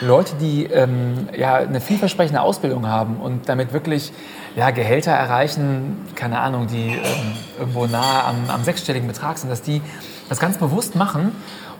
Leute, 0.00 0.34
die 0.40 0.64
ähm, 0.64 1.28
ja, 1.36 1.56
eine 1.56 1.80
vielversprechende 1.80 2.40
Ausbildung 2.40 2.86
haben 2.86 3.16
und 3.16 3.48
damit 3.48 3.72
wirklich 3.72 4.12
ja, 4.54 4.70
Gehälter 4.70 5.12
erreichen, 5.12 6.06
keine 6.14 6.40
Ahnung, 6.40 6.66
die 6.66 6.88
ähm, 6.88 7.32
irgendwo 7.58 7.86
nahe 7.86 8.24
am, 8.24 8.48
am 8.48 8.64
sechsstelligen 8.64 9.08
Betrag 9.08 9.38
sind, 9.38 9.50
dass 9.50 9.62
die 9.62 9.82
das 10.28 10.38
ganz 10.38 10.58
bewusst 10.58 10.96
machen 10.96 11.32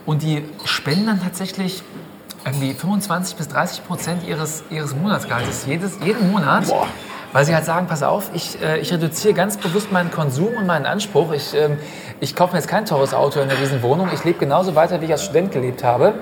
und 0.05 0.23
die 0.23 0.43
spenden 0.65 1.07
dann 1.07 1.21
tatsächlich 1.21 1.83
irgendwie 2.45 2.73
25 2.73 3.35
bis 3.35 3.47
30 3.49 3.85
Prozent 3.85 4.27
ihres, 4.27 4.63
ihres 4.69 4.95
Monatsgehaltes 4.95 5.65
jedes, 5.65 5.97
jeden 6.03 6.31
Monat. 6.31 6.67
Boah. 6.67 6.87
Weil 7.37 7.45
sie 7.45 7.53
halt 7.53 7.65
sagen, 7.65 7.85
pass 7.85 8.01
auf, 8.01 8.31
ich, 8.33 8.59
äh, 8.63 8.79
ich 8.79 8.91
reduziere 8.91 9.35
ganz 9.35 9.57
bewusst 9.57 9.91
meinen 9.91 10.09
Konsum 10.09 10.55
und 10.57 10.65
meinen 10.65 10.87
Anspruch. 10.87 11.31
Ich, 11.33 11.53
ähm, 11.53 11.77
ich 12.19 12.35
kaufe 12.35 12.53
mir 12.53 12.57
jetzt 12.57 12.67
kein 12.67 12.87
teures 12.87 13.13
Auto 13.13 13.39
in 13.39 13.47
einer 13.47 13.59
riesen 13.61 13.83
Wohnung. 13.83 14.09
Ich 14.11 14.23
lebe 14.23 14.39
genauso 14.39 14.73
weiter, 14.73 15.01
wie 15.01 15.05
ich 15.05 15.11
als 15.11 15.25
Student 15.25 15.51
gelebt 15.51 15.83
habe. 15.83 16.15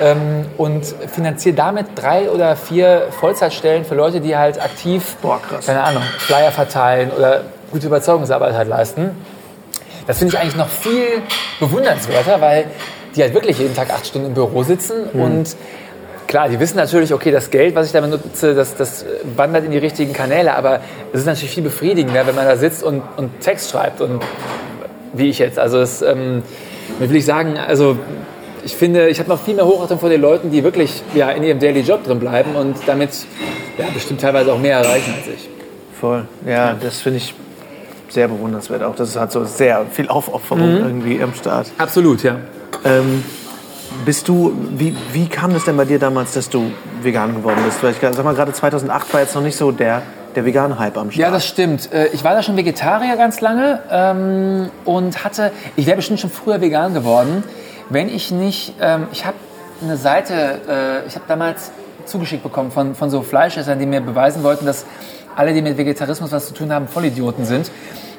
Ähm, 0.00 0.44
und 0.56 0.84
finanziere 0.84 1.54
damit 1.54 1.86
drei 1.94 2.28
oder 2.30 2.56
vier 2.56 3.06
Vollzeitstellen 3.12 3.84
für 3.84 3.94
Leute, 3.94 4.20
die 4.20 4.36
halt 4.36 4.60
aktiv, 4.60 5.14
Boah, 5.22 5.40
keine 5.64 5.84
Ahnung, 5.84 6.02
Flyer 6.18 6.50
verteilen 6.50 7.12
oder 7.16 7.42
gute 7.70 7.86
Überzeugungsarbeit 7.86 8.56
halt 8.56 8.66
leisten. 8.66 9.10
Das 10.08 10.18
finde 10.18 10.34
ich 10.34 10.40
eigentlich 10.40 10.56
noch 10.56 10.68
viel 10.68 11.22
bewundernswerter, 11.60 12.40
weil 12.40 12.64
die 13.14 13.22
halt 13.22 13.34
wirklich 13.34 13.60
jeden 13.60 13.76
Tag 13.76 13.90
acht 13.90 14.04
Stunden 14.04 14.26
im 14.26 14.34
Büro 14.34 14.64
sitzen 14.64 15.10
mhm. 15.12 15.22
und 15.22 15.56
klar, 16.26 16.48
die 16.48 16.58
wissen 16.60 16.76
natürlich, 16.76 17.12
okay, 17.12 17.30
das 17.30 17.50
Geld, 17.50 17.74
was 17.74 17.86
ich 17.86 17.92
damit 17.92 18.10
nutze, 18.10 18.54
das, 18.54 18.76
das 18.76 19.04
wandert 19.36 19.64
in 19.64 19.70
die 19.70 19.78
richtigen 19.78 20.12
Kanäle, 20.12 20.54
aber 20.54 20.80
es 21.12 21.20
ist 21.20 21.26
natürlich 21.26 21.50
viel 21.50 21.62
befriedigender, 21.62 22.26
wenn 22.26 22.34
man 22.34 22.46
da 22.46 22.56
sitzt 22.56 22.82
und, 22.82 23.02
und 23.16 23.40
Text 23.40 23.70
schreibt 23.70 24.00
und 24.00 24.22
wie 25.12 25.28
ich 25.28 25.38
jetzt. 25.38 25.58
Also 25.58 25.78
es, 25.78 26.02
ähm, 26.02 26.42
will 26.98 27.16
ich 27.16 27.24
sagen, 27.24 27.56
also 27.58 27.96
ich 28.64 28.74
finde, 28.74 29.08
ich 29.08 29.18
habe 29.18 29.28
noch 29.28 29.40
viel 29.40 29.54
mehr 29.54 29.66
Hochachtung 29.66 29.98
vor 29.98 30.08
den 30.08 30.20
Leuten, 30.20 30.50
die 30.50 30.64
wirklich 30.64 31.02
ja, 31.14 31.30
in 31.30 31.42
ihrem 31.42 31.58
Daily 31.58 31.80
Job 31.80 32.04
drin 32.04 32.18
bleiben 32.18 32.56
und 32.56 32.76
damit 32.86 33.10
ja, 33.78 33.86
bestimmt 33.94 34.20
teilweise 34.20 34.52
auch 34.52 34.58
mehr 34.58 34.78
erreichen 34.78 35.14
als 35.16 35.28
ich. 35.28 35.48
Voll, 36.00 36.26
ja, 36.44 36.52
ja. 36.52 36.76
das 36.80 37.00
finde 37.00 37.18
ich 37.18 37.34
sehr 38.08 38.28
bewundernswert 38.28 38.82
auch. 38.82 38.94
Das 38.94 39.16
hat 39.16 39.32
so 39.32 39.44
sehr 39.44 39.86
viel 39.90 40.08
Aufopferung 40.08 40.78
mhm. 40.78 40.86
irgendwie 40.86 41.22
am 41.22 41.34
Start. 41.34 41.70
Absolut, 41.78 42.22
ja. 42.22 42.36
Ähm, 42.84 43.22
bist 44.04 44.28
du, 44.28 44.52
wie, 44.76 44.96
wie 45.12 45.28
kam 45.28 45.52
das 45.52 45.64
denn 45.64 45.76
bei 45.76 45.84
dir 45.84 45.98
damals, 45.98 46.32
dass 46.32 46.48
du 46.48 46.70
vegan 47.02 47.34
geworden 47.34 47.60
bist? 47.64 47.82
Weil 47.82 47.92
ich 47.92 47.98
sag 48.00 48.24
mal, 48.24 48.34
gerade 48.34 48.52
2008 48.52 49.14
war 49.14 49.20
jetzt 49.20 49.34
noch 49.34 49.42
nicht 49.42 49.56
so 49.56 49.72
der, 49.72 50.02
der 50.34 50.44
vegane 50.44 50.78
Hype 50.78 50.96
am 50.96 51.10
Start. 51.10 51.20
Ja, 51.20 51.30
das 51.30 51.46
stimmt. 51.46 51.92
Äh, 51.92 52.08
ich 52.08 52.24
war 52.24 52.34
da 52.34 52.42
schon 52.42 52.56
Vegetarier 52.56 53.16
ganz 53.16 53.40
lange 53.40 53.80
ähm, 53.90 54.70
und 54.84 55.24
hatte, 55.24 55.52
ich 55.76 55.86
wäre 55.86 55.96
bestimmt 55.96 56.20
schon 56.20 56.30
früher 56.30 56.60
vegan 56.60 56.94
geworden, 56.94 57.42
wenn 57.88 58.08
ich 58.08 58.30
nicht, 58.30 58.74
ähm, 58.80 59.08
ich 59.12 59.24
habe 59.24 59.36
eine 59.82 59.96
Seite, 59.96 60.60
äh, 61.04 61.06
ich 61.06 61.14
habe 61.14 61.24
damals 61.28 61.70
zugeschickt 62.04 62.42
bekommen 62.42 62.70
von, 62.70 62.94
von 62.94 63.10
so 63.10 63.22
Fleischessern, 63.22 63.78
die 63.78 63.86
mir 63.86 64.00
beweisen 64.00 64.42
wollten, 64.42 64.66
dass 64.66 64.84
alle, 65.34 65.52
die 65.52 65.62
mit 65.62 65.76
Vegetarismus 65.76 66.32
was 66.32 66.46
zu 66.46 66.54
tun 66.54 66.72
haben, 66.72 66.88
Vollidioten 66.88 67.44
sind. 67.44 67.70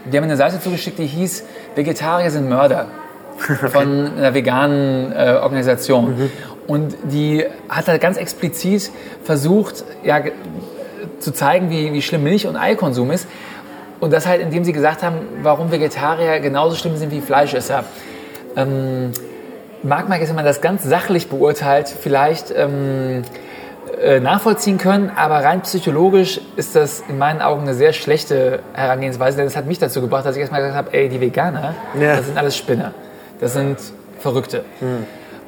Die 0.05 0.15
haben 0.15 0.23
mir 0.23 0.31
eine 0.31 0.37
Seite 0.37 0.61
zugeschickt, 0.61 0.99
die 0.99 1.07
hieß 1.07 1.43
Vegetarier 1.75 2.31
sind 2.31 2.47
Mörder. 2.47 2.87
Von 3.71 4.17
einer 4.17 4.33
veganen 4.33 5.11
äh, 5.11 5.39
Organisation. 5.41 6.17
Mhm. 6.17 6.31
Und 6.67 6.95
die 7.03 7.45
hat 7.69 7.87
da 7.87 7.97
ganz 7.97 8.17
explizit 8.17 8.91
versucht, 9.23 9.83
ja, 10.03 10.19
zu 11.19 11.31
zeigen, 11.31 11.69
wie, 11.69 11.93
wie 11.93 12.01
schlimm 12.01 12.23
Milch- 12.23 12.47
und 12.47 12.55
Eikonsum 12.55 13.11
ist. 13.11 13.27
Und 13.99 14.13
das 14.13 14.27
halt, 14.27 14.41
indem 14.41 14.63
sie 14.63 14.73
gesagt 14.73 15.01
haben, 15.01 15.17
warum 15.41 15.71
Vegetarier 15.71 16.39
genauso 16.39 16.75
schlimm 16.75 16.97
sind 16.97 17.11
wie 17.11 17.21
Fleischesser. 17.21 17.83
Ähm, 18.55 19.11
mag 19.81 20.09
man 20.09 20.19
jetzt, 20.19 20.29
wenn 20.29 20.35
man 20.35 20.45
das 20.45 20.61
ganz 20.61 20.83
sachlich 20.83 21.29
beurteilt, 21.29 21.87
vielleicht 21.87 22.53
ähm, 22.55 23.23
äh, 24.01 24.19
nachvollziehen 24.19 24.77
können, 24.77 25.11
aber 25.15 25.43
rein 25.43 25.61
psychologisch 25.61 26.39
ist 26.55 26.75
das 26.75 27.03
in 27.07 27.17
meinen 27.17 27.41
Augen 27.41 27.61
eine 27.61 27.73
sehr 27.73 27.93
schlechte 27.93 28.59
Herangehensweise, 28.73 29.37
denn 29.37 29.45
das 29.45 29.55
hat 29.55 29.65
mich 29.65 29.79
dazu 29.79 30.01
gebracht, 30.01 30.25
dass 30.25 30.35
ich 30.35 30.41
erstmal 30.41 30.61
gesagt 30.61 30.77
habe, 30.77 30.93
ey, 30.93 31.09
die 31.09 31.21
Veganer, 31.21 31.73
Ja. 31.99 32.17
das 32.17 32.25
sind 32.27 32.37
alles 32.37 32.55
Spinner. 32.57 32.93
Das 33.39 33.53
sind 33.53 33.77
Verrückte. 34.19 34.63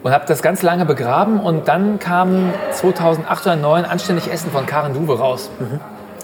Und 0.03 0.11
habe 0.11 0.25
das 0.27 0.41
ganz 0.41 0.61
lange 0.61 0.85
begraben 0.85 1.39
und 1.39 1.67
dann 1.67 1.99
kam 1.99 2.53
2008 2.71 3.25
oder 3.31 3.55
2009 3.55 3.85
Anständig 3.85 4.31
Essen 4.31 4.51
von 4.51 4.65
Karen 4.65 4.93
Duwe 4.93 5.17
raus. 5.17 5.49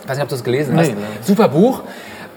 Ich 0.03 0.09
weiß 0.09 0.17
nicht, 0.17 0.23
ob 0.23 0.29
du 0.29 0.35
das 0.35 0.43
gelesen 0.43 0.77
hast. 0.77 0.87
Nee, 0.87 0.93
nein. 0.93 1.03
Super 1.23 1.49
Buch, 1.49 1.81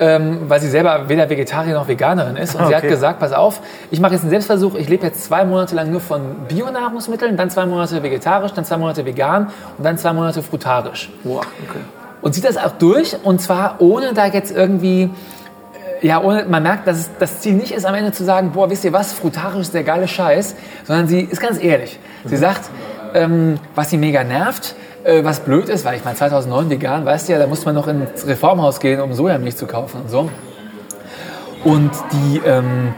ähm, 0.00 0.48
weil 0.48 0.60
sie 0.60 0.68
selber 0.68 1.08
weder 1.08 1.28
Vegetarierin 1.28 1.74
noch 1.78 1.86
Veganerin 1.88 2.36
ist. 2.36 2.54
Und 2.54 2.66
sie 2.66 2.74
hat 2.74 2.82
Okay. 2.82 2.88
gesagt, 2.88 3.20
pass 3.20 3.32
auf, 3.32 3.60
ich 3.90 4.00
mache 4.00 4.12
jetzt 4.14 4.22
einen 4.22 4.30
Selbstversuch, 4.30 4.74
ich 4.74 4.88
lebe 4.88 5.06
jetzt 5.06 5.22
zwei 5.24 5.44
Monate 5.44 5.74
lang 5.76 5.90
nur 5.90 6.00
von 6.00 6.22
Bionahrungsmitteln, 6.48 7.36
dann 7.36 7.50
zwei 7.50 7.66
Monate 7.66 8.02
vegetarisch, 8.02 8.52
dann 8.52 8.64
zwei 8.64 8.78
Monate 8.78 9.04
vegan 9.04 9.48
und 9.76 9.84
dann 9.84 9.98
zwei 9.98 10.12
Monate 10.12 10.42
frutarisch. 10.42 11.10
Wow, 11.24 11.42
okay. 11.68 11.78
Und 12.20 12.34
zieht 12.34 12.44
das 12.44 12.56
auch 12.56 12.72
durch 12.78 13.16
und 13.22 13.40
zwar 13.40 13.76
ohne 13.80 14.12
da 14.14 14.26
jetzt 14.26 14.50
irgendwie, 14.56 15.10
ja, 16.02 16.22
ohne, 16.22 16.44
man 16.44 16.62
merkt, 16.62 16.86
dass 16.86 16.98
es, 16.98 17.10
das 17.18 17.40
Ziel 17.40 17.54
nicht 17.54 17.72
ist, 17.72 17.84
am 17.84 17.94
Ende 17.94 18.12
zu 18.12 18.24
sagen, 18.24 18.52
boah, 18.52 18.70
wisst 18.70 18.84
ihr 18.84 18.92
was, 18.92 19.12
frutarisch 19.12 19.62
ist 19.62 19.74
der 19.74 19.84
geile 19.84 20.08
Scheiß, 20.08 20.54
sondern 20.84 21.08
sie 21.08 21.20
ist 21.20 21.40
ganz 21.40 21.62
ehrlich. 21.62 21.98
Sie 22.24 22.36
sagt, 22.36 22.70
ähm, 23.14 23.58
was 23.74 23.90
sie 23.90 23.98
mega 23.98 24.24
nervt, 24.24 24.74
äh, 25.04 25.24
was 25.24 25.40
blöd 25.40 25.68
ist, 25.68 25.84
weil 25.84 25.96
ich 25.96 26.04
meine, 26.04 26.16
2009 26.16 26.70
vegan, 26.70 27.04
weißt 27.04 27.28
du 27.28 27.32
ja, 27.32 27.38
da 27.38 27.46
musste 27.46 27.66
man 27.66 27.74
noch 27.74 27.88
ins 27.88 28.26
Reformhaus 28.26 28.80
gehen, 28.80 29.00
um 29.00 29.12
Sojamilch 29.14 29.56
zu 29.56 29.66
kaufen 29.66 30.02
und 30.02 30.10
so. 30.10 30.30
Und 31.64 31.90
die 32.12 32.40
ähm, 32.46 32.94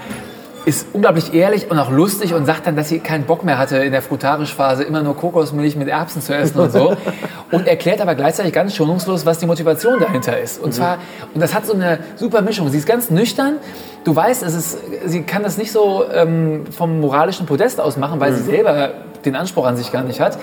ist 0.67 0.89
unglaublich 0.93 1.33
ehrlich 1.35 1.71
und 1.71 1.79
auch 1.79 1.91
lustig 1.91 2.35
und 2.35 2.45
sagt 2.45 2.67
dann, 2.67 2.77
dass 2.77 2.89
sie 2.89 2.99
keinen 3.01 3.25
Bock 3.25 3.45
mehr 3.45 3.59
hatte 3.59 3.79
in 3.79 3.93
der 3.93 4.03
Frutarisch-Phase 4.03 4.85
immer 4.85 5.03
nur 5.03 5.17
Kokosmilch 5.17 5.77
mit 5.77 5.89
Erbsen 5.89 6.21
zu 6.21 6.35
essen 6.35 6.61
und 6.61 6.73
so. 6.73 6.97
und 7.51 7.67
erklärt 7.67 8.01
aber 8.01 8.15
gleichzeitig 8.15 8.53
ganz 8.53 8.75
schonungslos, 8.75 9.27
was 9.27 9.39
die 9.39 9.47
Motivation 9.47 9.99
dahinter 9.99 10.39
ist. 10.39 10.61
Und 10.63 10.73
zwar, 10.73 10.99
und 11.35 11.41
das 11.41 11.55
hat 11.55 11.67
so 11.67 11.75
eine 11.75 11.99
super 12.17 12.43
Mischung. 12.43 12.69
Sie 12.69 12.79
ist 12.79 12.87
ganz 12.87 13.11
nüchtern. 13.11 13.57
Du 14.05 14.15
weißt, 14.15 14.43
es 14.43 14.55
ist, 14.55 14.79
sie 15.07 15.23
kann 15.23 15.43
das 15.43 15.59
nicht 15.59 15.73
so 15.73 16.05
ähm, 16.13 16.65
vom 16.71 17.01
moralischen 17.01 17.47
Podest 17.47 17.81
aus 17.81 17.97
machen, 17.97 18.21
weil 18.21 18.33
sie 18.33 18.43
selber 18.43 18.91
den 19.25 19.37
Anspruch 19.37 19.67
an 19.67 19.77
sich 19.77 19.93
gar 19.93 20.03
nicht 20.03 20.21
hat. 20.21 20.39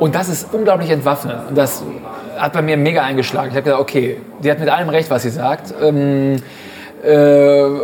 Und 0.00 0.14
das 0.14 0.28
ist 0.28 0.52
unglaublich 0.52 0.90
entwaffnend. 0.90 1.48
Und 1.48 1.56
das 1.56 1.82
hat 2.36 2.52
bei 2.52 2.62
mir 2.62 2.76
mega 2.76 3.02
eingeschlagen. 3.02 3.50
Ich 3.50 3.56
habe 3.56 3.64
gedacht, 3.64 3.80
okay, 3.80 4.20
die 4.42 4.50
hat 4.50 4.58
mit 4.58 4.68
allem 4.68 4.88
recht, 4.88 5.10
was 5.10 5.22
sie 5.22 5.30
sagt. 5.30 5.74
Ähm, 5.82 6.36
äh, 7.02 7.12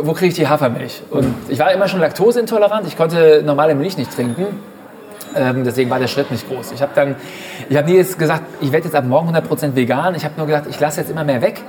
wo 0.01 0.13
kriege 0.13 0.29
ich 0.29 0.35
die 0.35 0.47
Hafermilch? 0.47 1.03
Und 1.09 1.33
ich 1.47 1.59
war 1.59 1.71
immer 1.71 1.87
schon 1.87 1.99
laktoseintolerant, 1.99 2.87
ich 2.87 2.97
konnte 2.97 3.41
normale 3.45 3.75
Milch 3.75 3.97
nicht 3.97 4.13
trinken. 4.13 4.47
Ähm, 5.35 5.63
deswegen 5.63 5.89
war 5.89 5.99
der 5.99 6.07
Schritt 6.07 6.31
nicht 6.31 6.47
groß. 6.47 6.71
Ich 6.73 6.81
habe 6.81 6.91
dann, 6.95 7.15
ich 7.69 7.75
habe 7.77 7.89
nie 7.89 7.97
jetzt 7.97 8.17
gesagt, 8.19 8.43
ich 8.61 8.71
werde 8.71 8.85
jetzt 8.85 8.95
ab 8.95 9.05
morgen 9.05 9.35
100% 9.35 9.75
vegan. 9.75 10.15
Ich 10.15 10.23
habe 10.25 10.35
nur 10.37 10.47
gesagt, 10.47 10.67
ich 10.69 10.79
lasse 10.79 11.01
jetzt 11.01 11.09
immer 11.09 11.23
mehr 11.23 11.41
weg. 11.41 11.61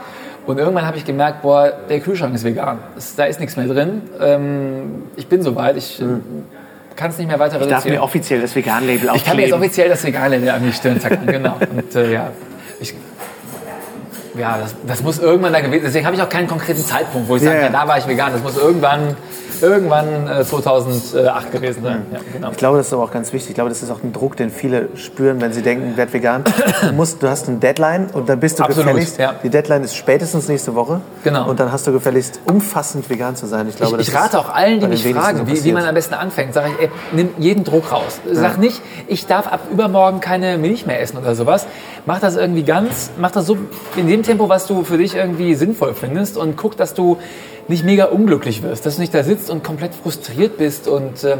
Und 0.46 0.58
irgendwann 0.58 0.86
habe 0.86 0.98
ich 0.98 1.04
gemerkt, 1.06 1.40
boah, 1.42 1.72
der 1.88 2.00
Kühlschrank 2.00 2.34
ist 2.34 2.44
vegan. 2.44 2.78
Es, 2.98 3.14
da 3.16 3.24
ist 3.24 3.40
nichts 3.40 3.56
mehr 3.56 3.66
drin. 3.66 4.02
Ähm, 4.20 5.04
ich 5.16 5.26
bin 5.26 5.42
soweit. 5.42 5.76
Ich 5.78 6.00
äh, 6.02 6.04
kann 6.96 7.10
es 7.10 7.18
nicht 7.18 7.28
mehr 7.28 7.38
weiter 7.38 7.54
Ich 7.54 7.60
darf 7.66 7.70
reduzieren. 7.84 7.96
mir 7.96 8.02
offiziell 8.02 8.40
das 8.42 8.54
Vegan-Label 8.54 9.08
Ich 9.14 9.24
kann 9.24 9.36
mir 9.36 9.42
jetzt 9.42 9.52
aufkleben. 9.52 9.54
offiziell 9.54 9.88
das 9.88 10.04
Vegane 10.04 10.52
an 10.52 10.62
die 10.64 10.72
Stirn 10.72 11.00
tacken, 11.00 11.26
genau. 11.26 11.56
Und 11.74 11.94
äh, 11.96 12.12
ja, 12.12 12.28
ich, 12.78 12.94
ja 14.38 14.58
das, 14.60 14.74
das 14.86 15.02
muss 15.02 15.18
irgendwann 15.18 15.52
da 15.52 15.60
gewesen 15.60 15.82
Deswegen 15.84 16.06
habe 16.06 16.14
ich 16.16 16.22
auch 16.22 16.28
keinen 16.28 16.46
konkreten 16.46 16.84
Zeitpunkt, 16.84 17.28
wo 17.28 17.36
ich 17.36 17.42
sage, 17.42 17.56
Ja, 17.56 17.60
ja, 17.62 17.66
ja. 17.72 17.72
da 17.72 17.88
war 17.88 17.98
ich 17.98 18.06
vegan. 18.06 18.32
Das 18.32 18.42
muss 18.42 18.56
irgendwann, 18.56 19.16
irgendwann 19.62 20.28
äh, 20.28 20.44
2008 20.44 21.52
gewesen 21.52 21.82
sein. 21.82 22.02
Ja, 22.12 22.18
genau. 22.32 22.50
Ich 22.50 22.56
glaube, 22.56 22.78
das 22.78 22.86
ist 22.88 22.92
aber 22.92 23.04
auch 23.04 23.10
ganz 23.10 23.32
wichtig. 23.32 23.50
Ich 23.50 23.54
glaube, 23.54 23.70
das 23.70 23.82
ist 23.82 23.90
auch 23.90 24.02
ein 24.02 24.12
Druck, 24.12 24.36
den 24.36 24.50
viele 24.50 24.88
spüren, 24.96 25.40
wenn 25.40 25.52
sie 25.52 25.62
denken, 25.62 25.96
werd 25.96 26.12
vegan. 26.12 26.44
Du, 26.82 26.92
musst, 26.92 27.22
du 27.22 27.28
hast 27.28 27.48
eine 27.48 27.58
Deadline 27.58 28.08
und 28.12 28.28
dann 28.28 28.40
bist 28.40 28.58
du 28.58 28.64
Absolut, 28.64 28.86
gefälligst. 28.88 29.18
ja. 29.18 29.34
Die 29.42 29.48
Deadline 29.50 29.82
ist 29.84 29.94
spätestens 29.96 30.48
nächste 30.48 30.74
Woche. 30.74 31.00
Genau. 31.22 31.48
Und 31.48 31.60
dann 31.60 31.70
hast 31.72 31.86
du 31.86 31.92
gefälligst, 31.92 32.40
umfassend 32.44 33.08
vegan 33.08 33.36
zu 33.36 33.46
sein. 33.46 33.68
Ich, 33.68 33.76
glaube, 33.76 34.00
Ich, 34.00 34.08
ich 34.08 34.14
rate 34.14 34.38
auch 34.38 34.52
allen, 34.52 34.80
die 34.80 34.86
mich 34.88 35.06
fragen, 35.12 35.46
wie, 35.46 35.62
wie 35.64 35.72
man 35.72 35.84
am 35.84 35.94
besten 35.94 36.14
anfängt, 36.14 36.54
sage 36.54 36.70
ich, 36.76 36.84
ey, 36.84 36.90
nimm 37.12 37.30
jeden 37.38 37.64
Druck 37.64 37.92
raus. 37.92 38.20
Sag 38.32 38.58
nicht, 38.58 38.80
ich 39.06 39.26
darf 39.26 39.46
ab 39.46 39.60
übermorgen 39.70 40.20
keine 40.20 40.58
Milch 40.58 40.86
mehr 40.86 41.00
essen 41.00 41.18
oder 41.18 41.34
sowas. 41.34 41.66
Mach 42.06 42.20
das 42.20 42.36
irgendwie 42.36 42.64
ganz, 42.64 43.10
mach 43.18 43.30
das 43.30 43.46
so 43.46 43.56
in 43.96 44.06
dem 44.08 44.22
Tempo, 44.22 44.48
was 44.48 44.66
du 44.66 44.84
für 44.84 44.98
dich 44.98 45.14
irgendwie 45.14 45.54
sinnvoll 45.54 45.94
findest 45.94 46.36
und 46.36 46.56
guck, 46.56 46.76
dass 46.76 46.94
du 46.94 47.18
nicht 47.68 47.84
mega 47.84 48.06
unglücklich 48.06 48.62
wirst, 48.62 48.86
dass 48.86 48.96
du 48.96 49.00
nicht 49.00 49.14
da 49.14 49.22
sitzt 49.22 49.50
und 49.50 49.62
komplett 49.64 49.94
frustriert 49.94 50.58
bist 50.58 50.88
und 50.88 51.24
ähm, 51.24 51.38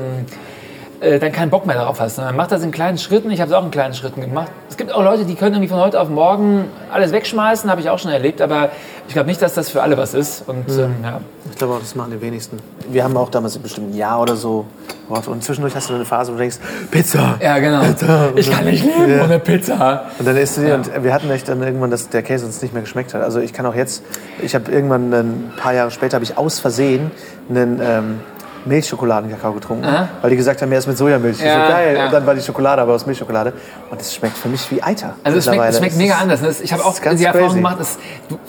äh, 1.01 1.19
dann 1.19 1.33
keinen 1.33 1.51
Bock 1.51 1.67
mehr 1.67 1.77
darauf 1.77 2.01
hast. 2.01 2.17
Sondern 2.17 2.37
mach 2.37 2.47
das 2.47 2.63
in 2.63 2.71
kleinen 2.71 2.99
Schritten. 2.99 3.31
Ich 3.31 3.41
habe 3.41 3.51
es 3.51 3.57
auch 3.57 3.65
in 3.65 3.71
kleinen 3.71 3.95
Schritten 3.95 4.21
gemacht. 4.21 4.49
Es 4.69 4.77
gibt 4.77 4.93
auch 4.93 5.03
Leute, 5.03 5.25
die 5.25 5.35
können 5.35 5.55
irgendwie 5.55 5.69
von 5.71 5.81
heute 5.81 6.01
auf 6.01 6.09
morgen 6.09 6.65
alles 6.93 7.13
wegschmeißen, 7.13 7.71
habe 7.71 7.81
ich 7.81 7.91
auch 7.91 7.99
schon 7.99 8.11
erlebt, 8.11 8.41
aber 8.41 8.71
ich 9.07 9.15
glaube 9.15 9.29
nicht, 9.29 9.41
dass 9.41 9.55
das 9.55 9.69
für 9.71 9.83
alle 9.83 9.97
was 9.97 10.15
ist. 10.15 10.49
Und 10.49 10.69
ähm, 10.71 10.97
ja. 11.03 11.21
Ich 11.51 11.59
glaube 11.59 11.75
auch, 11.75 11.79
das 11.81 11.95
machen 11.95 12.11
die 12.13 12.21
wenigsten. 12.21 12.59
Wir 12.89 13.05
haben 13.05 13.17
auch 13.17 13.31
damals 13.31 13.57
bestimmt 13.59 13.93
ein 13.95 13.97
Jahr 13.97 14.21
oder 14.21 14.35
so. 14.35 14.65
gebraucht. 15.07 15.29
Und 15.29 15.45
zwischendurch 15.45 15.77
hast 15.77 15.91
du 15.91 15.95
eine 15.95 16.05
Phase, 16.05 16.33
wo 16.33 16.37
du 16.37 16.41
denkst, 16.41 16.57
Pizza. 16.91 17.37
Ja, 17.41 17.59
genau. 17.59 17.83
Ich 18.35 18.51
kann 18.51 18.65
nicht 18.65 18.85
leben 18.85 19.17
Ja. 19.19 19.25
ohne 19.25 19.39
Pizza. 19.39 20.05
Und 20.19 20.27
dann 20.27 20.37
isst 20.37 20.57
du 20.57 20.63
die 20.63 20.73
und 20.73 20.91
wir 21.05 21.13
hatten 21.15 21.31
echt 21.31 21.49
dann 21.49 21.63
irgendwann, 21.63 21.91
dass 21.91 22.09
der 22.09 22.23
Käse 22.23 22.47
uns 22.47 22.61
nicht 22.63 22.73
mehr 22.75 22.83
geschmeckt 22.83 23.15
hat. 23.15 23.23
Also 23.23 23.39
ich 23.41 23.53
kann 23.53 23.67
auch 23.67 23.75
jetzt, 23.75 24.03
ich 24.43 24.55
habe 24.55 24.73
irgendwann 24.73 25.13
ein 25.13 25.53
paar 25.57 25.75
Jahre 25.75 25.91
später, 25.91 26.15
habe 26.17 26.25
ich 26.25 26.37
aus 26.39 26.59
Versehen 26.59 27.11
einen 27.49 27.81
ähm, 27.83 28.21
Milchschokoladenkakao 28.67 29.53
getrunken, 29.53 29.85
Aha. 29.85 30.09
weil 30.23 30.31
die 30.31 30.37
gesagt 30.37 30.63
haben, 30.63 30.73
er 30.73 30.79
ist 30.79 30.87
mit 30.87 30.97
Sojamilch. 30.99 31.41
Ja, 31.41 31.67
so 31.67 31.73
geil. 31.73 31.97
ja. 31.97 32.05
Und 32.07 32.13
dann 32.13 32.27
war 32.27 32.35
die 32.35 32.41
Schokolade 32.41 32.83
aber 32.83 32.95
aus 32.95 33.07
Milchschokolade. 33.07 33.53
Und 33.91 34.01
es 34.01 34.15
schmeckt 34.15 34.37
für 34.37 34.49
mich 34.49 34.71
wie 34.71 34.83
Eiter. 34.83 35.15
Also 35.23 35.39
es 35.39 35.45
schmeckt, 35.45 35.63
es 35.69 35.79
schmeckt 35.79 35.97
mega 35.97 36.15
anders. 36.17 36.61
Ich 36.61 36.73
habe 36.73 36.85
auch 36.85 37.01
ganz 37.01 37.21
die 37.21 37.27
Erfahrung 37.27 37.55
gemacht, 37.55 37.79
es, 37.81 37.99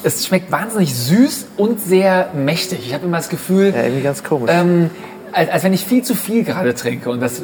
es 0.04 0.26
schmeckt 0.26 0.52
wahnsinnig 0.52 0.96
süß 0.96 1.48
und 1.58 1.80
sehr 1.82 2.30
mächtig. 2.34 2.80
Ich 2.88 2.94
habe 2.94 3.06
immer 3.06 3.18
das 3.18 3.30
Gefühl, 3.30 3.74
Ja, 3.76 3.84
irgendwie 3.84 4.02
ganz 4.04 4.24
komisch. 4.24 4.50
ähm, 4.54 4.90
als, 5.32 5.50
als 5.50 5.64
wenn 5.64 5.74
ich 5.74 5.84
viel 5.86 6.04
zu 6.04 6.16
viel 6.16 6.44
gerade 6.44 6.74
trinke. 6.74 7.10
Und 7.10 7.20
das 7.22 7.42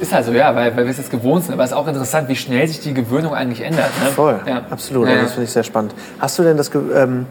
ist 0.00 0.14
also 0.14 0.32
ja, 0.32 0.54
weil, 0.54 0.76
weil 0.76 0.84
wir 0.84 0.90
es 0.90 0.98
jetzt 0.98 1.10
gewohnt 1.10 1.44
sind. 1.44 1.54
Aber 1.54 1.64
es 1.64 1.70
ist 1.70 1.76
auch 1.76 1.88
interessant, 1.88 2.28
wie 2.28 2.36
schnell 2.36 2.66
sich 2.68 2.80
die 2.80 2.94
Gewöhnung 2.94 3.34
eigentlich 3.34 3.60
ändert. 3.62 3.90
Ne? 4.02 4.10
Voll, 4.10 4.40
Ja. 4.46 4.62
absolut. 4.70 5.06
Ja, 5.06 5.12
Also 5.14 5.24
das 5.24 5.32
finde 5.32 5.44
ich 5.46 5.52
sehr 5.52 5.64
spannend. 5.64 5.94
Hast 6.20 6.38
du 6.38 6.42
denn 6.44 6.56
das, 6.56 6.70
ähm, 6.94 7.26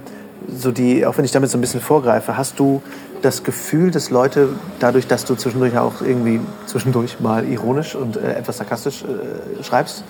so 0.56 0.72
die, 0.72 1.06
auch 1.06 1.18
wenn 1.18 1.26
ich 1.26 1.32
damit 1.32 1.50
so 1.50 1.58
ein 1.58 1.62
bisschen 1.62 1.82
vorgreife, 1.82 2.38
hast 2.38 2.60
du 2.60 2.82
das 3.22 3.44
Gefühl, 3.44 3.92
dass 3.92 4.10
Leute 4.10 4.50
dadurch, 4.80 5.08
dass 5.08 5.26
du 5.26 5.36
zwischendurch 5.36 5.78
auch 5.78 6.02
irgendwie 6.02 6.40
zwischendurch 6.66 7.20
mal 7.20 7.46
ironisch 7.46 7.96
und 7.96 8.18
äh, 8.18 8.34
etwas 8.34 8.58
sarkastisch 8.58 9.04
äh, 9.04 9.64
schreibst, 9.64 10.04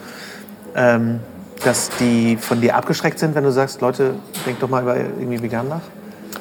ähm, 0.75 1.19
dass 1.63 1.89
die 1.99 2.37
von 2.37 2.61
dir 2.61 2.75
abgeschreckt 2.75 3.19
sind, 3.19 3.35
wenn 3.35 3.43
du 3.43 3.51
sagst, 3.51 3.81
Leute, 3.81 4.15
denk 4.45 4.59
doch 4.59 4.69
mal 4.69 4.83
über 4.83 4.95
irgendwie 4.95 5.41
vegan 5.41 5.67
nach? 5.69 5.81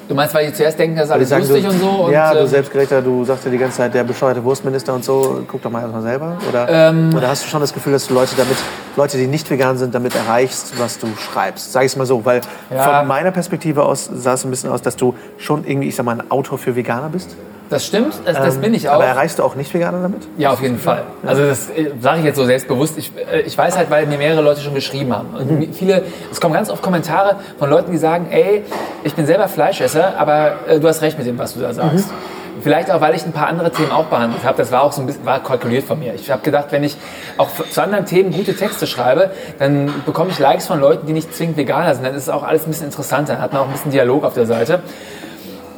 Du 0.08 0.14
meinst, 0.14 0.34
weil 0.34 0.46
die 0.46 0.52
zuerst 0.52 0.78
denken, 0.78 0.96
das 0.96 1.06
ist 1.06 1.10
alles 1.10 1.30
lustig 1.30 1.64
du, 1.64 1.70
und 1.70 1.80
so? 1.80 1.88
Und, 1.88 2.12
ja, 2.12 2.32
du 2.32 2.40
ähm, 2.40 2.46
Selbstgerechter, 2.46 3.02
du 3.02 3.24
sagst 3.24 3.44
ja 3.44 3.50
die 3.50 3.58
ganze 3.58 3.78
Zeit, 3.78 3.94
der 3.94 4.04
bescheuerte 4.04 4.42
Wurstminister 4.44 4.94
und 4.94 5.04
so, 5.04 5.44
guck 5.48 5.62
doch 5.62 5.70
mal 5.70 5.80
erstmal 5.80 6.02
selber. 6.02 6.36
Oder, 6.48 6.68
Ähm. 6.68 7.12
oder 7.16 7.28
hast 7.28 7.44
du 7.44 7.48
schon 7.48 7.60
das 7.60 7.72
Gefühl, 7.72 7.92
dass 7.92 8.06
du 8.06 8.14
Leute 8.14 8.36
damit, 8.36 8.56
Leute, 8.96 9.18
die 9.18 9.26
nicht 9.26 9.48
vegan 9.50 9.76
sind, 9.76 9.94
damit 9.94 10.14
erreichst, 10.14 10.78
was 10.78 10.98
du 10.98 11.06
schreibst? 11.16 11.72
Sag 11.72 11.82
ich 11.84 11.92
es 11.92 11.96
mal 11.96 12.06
so, 12.06 12.24
weil 12.24 12.40
Ja. 12.74 12.98
von 13.00 13.06
meiner 13.08 13.30
Perspektive 13.30 13.84
aus 13.84 14.08
sah 14.12 14.32
es 14.34 14.44
ein 14.44 14.50
bisschen 14.50 14.70
aus, 14.70 14.80
dass 14.82 14.96
du 14.96 15.14
schon 15.38 15.64
irgendwie, 15.66 15.88
ich 15.88 15.96
sag 15.96 16.04
mal, 16.06 16.18
ein 16.18 16.30
Autor 16.30 16.56
für 16.58 16.74
Veganer 16.76 17.10
bist. 17.10 17.36
Das 17.68 17.84
stimmt, 17.84 18.14
das, 18.24 18.36
das 18.36 18.54
Ähm, 18.54 18.60
bin 18.60 18.74
ich 18.74 18.88
auch. 18.88 18.94
Aber 18.94 19.04
erreichst 19.06 19.38
du 19.40 19.42
auch 19.42 19.56
nicht 19.56 19.74
Veganer 19.74 20.00
damit? 20.00 20.22
Ja, 20.38 20.52
auf 20.52 20.62
jeden 20.62 20.78
Fall. 20.78 21.02
Also 21.26 21.44
das 21.44 21.68
sage 22.00 22.20
ich 22.20 22.24
jetzt 22.24 22.36
so 22.36 22.44
selbstbewusst. 22.46 22.96
Ich, 22.96 23.10
äh, 23.30 23.40
ich 23.40 23.58
weiß 23.58 23.76
halt, 23.76 23.90
weil 23.90 24.06
mir 24.06 24.18
mehrere 24.18 24.40
Leute 24.40 24.60
schon 24.60 24.72
geschrieben 24.74 25.12
haben. 25.14 25.30
Und 25.36 25.50
Mhm. 25.50 25.72
viele, 25.72 26.04
es 26.30 26.40
kommen 26.40 26.54
ganz 26.54 26.70
oft 26.70 26.80
Kommentare 26.80 27.36
von 27.58 27.68
Leuten, 27.68 27.90
die 27.90 27.98
sagen, 27.98 28.28
ey, 28.30 28.62
ich 29.02 29.14
bin 29.14 29.26
selber 29.26 29.48
Fleischesser, 29.48 30.14
aber 30.16 30.52
äh, 30.68 30.78
du 30.78 30.86
hast 30.86 31.02
recht 31.02 31.18
mit 31.18 31.26
dem, 31.26 31.38
was 31.38 31.54
du 31.54 31.60
da 31.60 31.74
sagst. 31.74 32.06
Mhm. 32.06 32.45
Vielleicht 32.66 32.90
auch, 32.90 33.00
weil 33.00 33.14
ich 33.14 33.24
ein 33.24 33.30
paar 33.30 33.46
andere 33.46 33.70
Themen 33.70 33.92
auch 33.92 34.06
behandelt 34.06 34.42
habe. 34.42 34.58
Das 34.58 34.72
war 34.72 34.82
auch 34.82 34.90
so 34.92 35.00
ein 35.00 35.06
bisschen 35.06 35.24
war 35.24 35.40
kalkuliert 35.40 35.84
von 35.84 36.00
mir. 36.00 36.14
Ich 36.14 36.32
habe 36.32 36.42
gedacht, 36.42 36.72
wenn 36.72 36.82
ich 36.82 36.96
auch 37.38 37.48
zu 37.70 37.80
anderen 37.80 38.06
Themen 38.06 38.32
gute 38.32 38.56
Texte 38.56 38.88
schreibe, 38.88 39.30
dann 39.60 40.02
bekomme 40.04 40.32
ich 40.32 40.40
Likes 40.40 40.66
von 40.66 40.80
Leuten, 40.80 41.06
die 41.06 41.12
nicht 41.12 41.32
zwingend 41.32 41.56
Veganer 41.56 41.94
sind. 41.94 42.04
Dann 42.04 42.16
ist 42.16 42.24
es 42.24 42.28
auch 42.28 42.42
alles 42.42 42.64
ein 42.66 42.70
bisschen 42.70 42.86
interessanter. 42.86 43.34
Dann 43.34 43.42
hat 43.42 43.52
man 43.52 43.62
auch 43.62 43.66
ein 43.66 43.72
bisschen 43.72 43.92
Dialog 43.92 44.24
auf 44.24 44.34
der 44.34 44.46
Seite. 44.46 44.80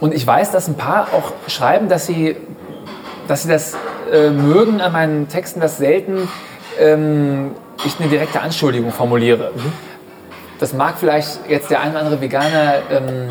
Und 0.01 0.15
ich 0.15 0.27
weiß, 0.27 0.51
dass 0.51 0.67
ein 0.67 0.77
paar 0.77 1.09
auch 1.13 1.35
schreiben, 1.47 1.91
dass 1.91 2.07
sie, 2.07 2.39
dass 3.27 3.43
sie 3.43 3.51
das 3.51 3.77
äh, 4.11 4.31
mögen 4.31 4.81
an 4.81 4.93
meinen 4.93 5.29
Texten, 5.29 5.61
dass 5.61 5.77
selten 5.77 6.27
ähm, 6.81 7.51
ich 7.85 8.01
eine 8.01 8.09
direkte 8.09 8.41
Anschuldigung 8.41 8.93
formuliere. 8.93 9.51
Das 10.59 10.73
mag 10.73 10.95
vielleicht 10.99 11.51
jetzt 11.51 11.71
der 11.71 11.83
ein 11.83 11.91
oder 11.91 12.01
andere 12.01 12.23
Veganer 12.23 12.77
ähm, 12.91 13.29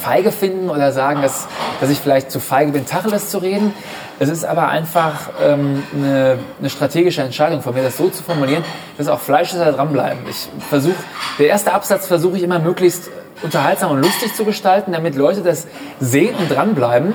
feige 0.00 0.30
finden 0.30 0.70
oder 0.70 0.92
sagen, 0.92 1.20
das 1.20 1.48
dass 1.80 1.90
ich 1.90 1.98
vielleicht 1.98 2.30
zu 2.30 2.40
feige 2.40 2.72
bin, 2.72 2.86
Tacheles 2.86 3.30
zu 3.30 3.38
reden. 3.38 3.74
Es 4.18 4.28
ist 4.28 4.44
aber 4.44 4.68
einfach 4.68 5.30
ähm, 5.42 5.82
eine, 5.94 6.38
eine 6.58 6.70
strategische 6.70 7.22
Entscheidung 7.22 7.62
von 7.62 7.74
mir, 7.74 7.82
das 7.82 7.96
so 7.96 8.08
zu 8.08 8.22
formulieren, 8.22 8.64
dass 8.98 9.08
auch 9.08 9.20
Fleischesser 9.20 9.72
dranbleiben. 9.72 10.20
Ich 10.28 10.48
versuche, 10.68 10.96
der 11.38 11.48
erste 11.48 11.72
Absatz 11.72 12.06
versuche 12.06 12.36
ich 12.36 12.42
immer 12.42 12.58
möglichst 12.58 13.10
unterhaltsam 13.42 13.90
und 13.92 14.02
lustig 14.02 14.34
zu 14.34 14.44
gestalten, 14.44 14.92
damit 14.92 15.14
Leute 15.14 15.40
das 15.40 15.66
sehen 15.98 16.34
und 16.36 16.50
dranbleiben 16.50 17.14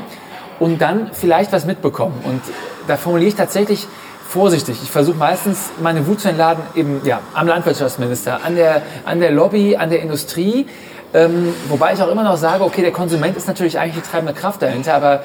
und 0.60 0.82
dann 0.82 1.12
vielleicht 1.13 1.51
was 1.51 1.65
mitbekommen. 1.65 2.19
Und 2.23 2.41
da 2.88 2.97
formuliere 2.97 3.30
ich 3.30 3.36
tatsächlich 3.36 3.88
vorsichtig. 4.28 4.80
Ich 4.84 4.91
versuche 4.91 5.17
meistens 5.17 5.69
meine 5.82 6.08
Wut 6.08 6.19
zu 6.19 6.30
entladen 6.30 6.63
eben 6.75 7.01
ja, 7.06 7.21
am 7.34 7.47
Landwirtschaftsminister, 7.47 8.39
an 8.43 8.56
der, 8.56 8.82
an 9.06 9.19
der 9.19 9.32
Lobby, 9.32 9.75
an 9.75 9.89
der 9.89 10.01
Industrie. 10.01 10.67
Ähm, 11.15 11.54
wobei 11.69 11.93
ich 11.93 12.01
auch 12.01 12.10
immer 12.10 12.23
noch 12.23 12.36
sage, 12.36 12.63
okay, 12.63 12.82
der 12.82 12.91
Konsument 12.91 13.38
ist 13.38 13.47
natürlich 13.47 13.80
eigentlich 13.80 14.04
die 14.04 14.10
treibende 14.10 14.34
Kraft 14.34 14.62
dahinter, 14.62 14.93
aber 14.93 15.23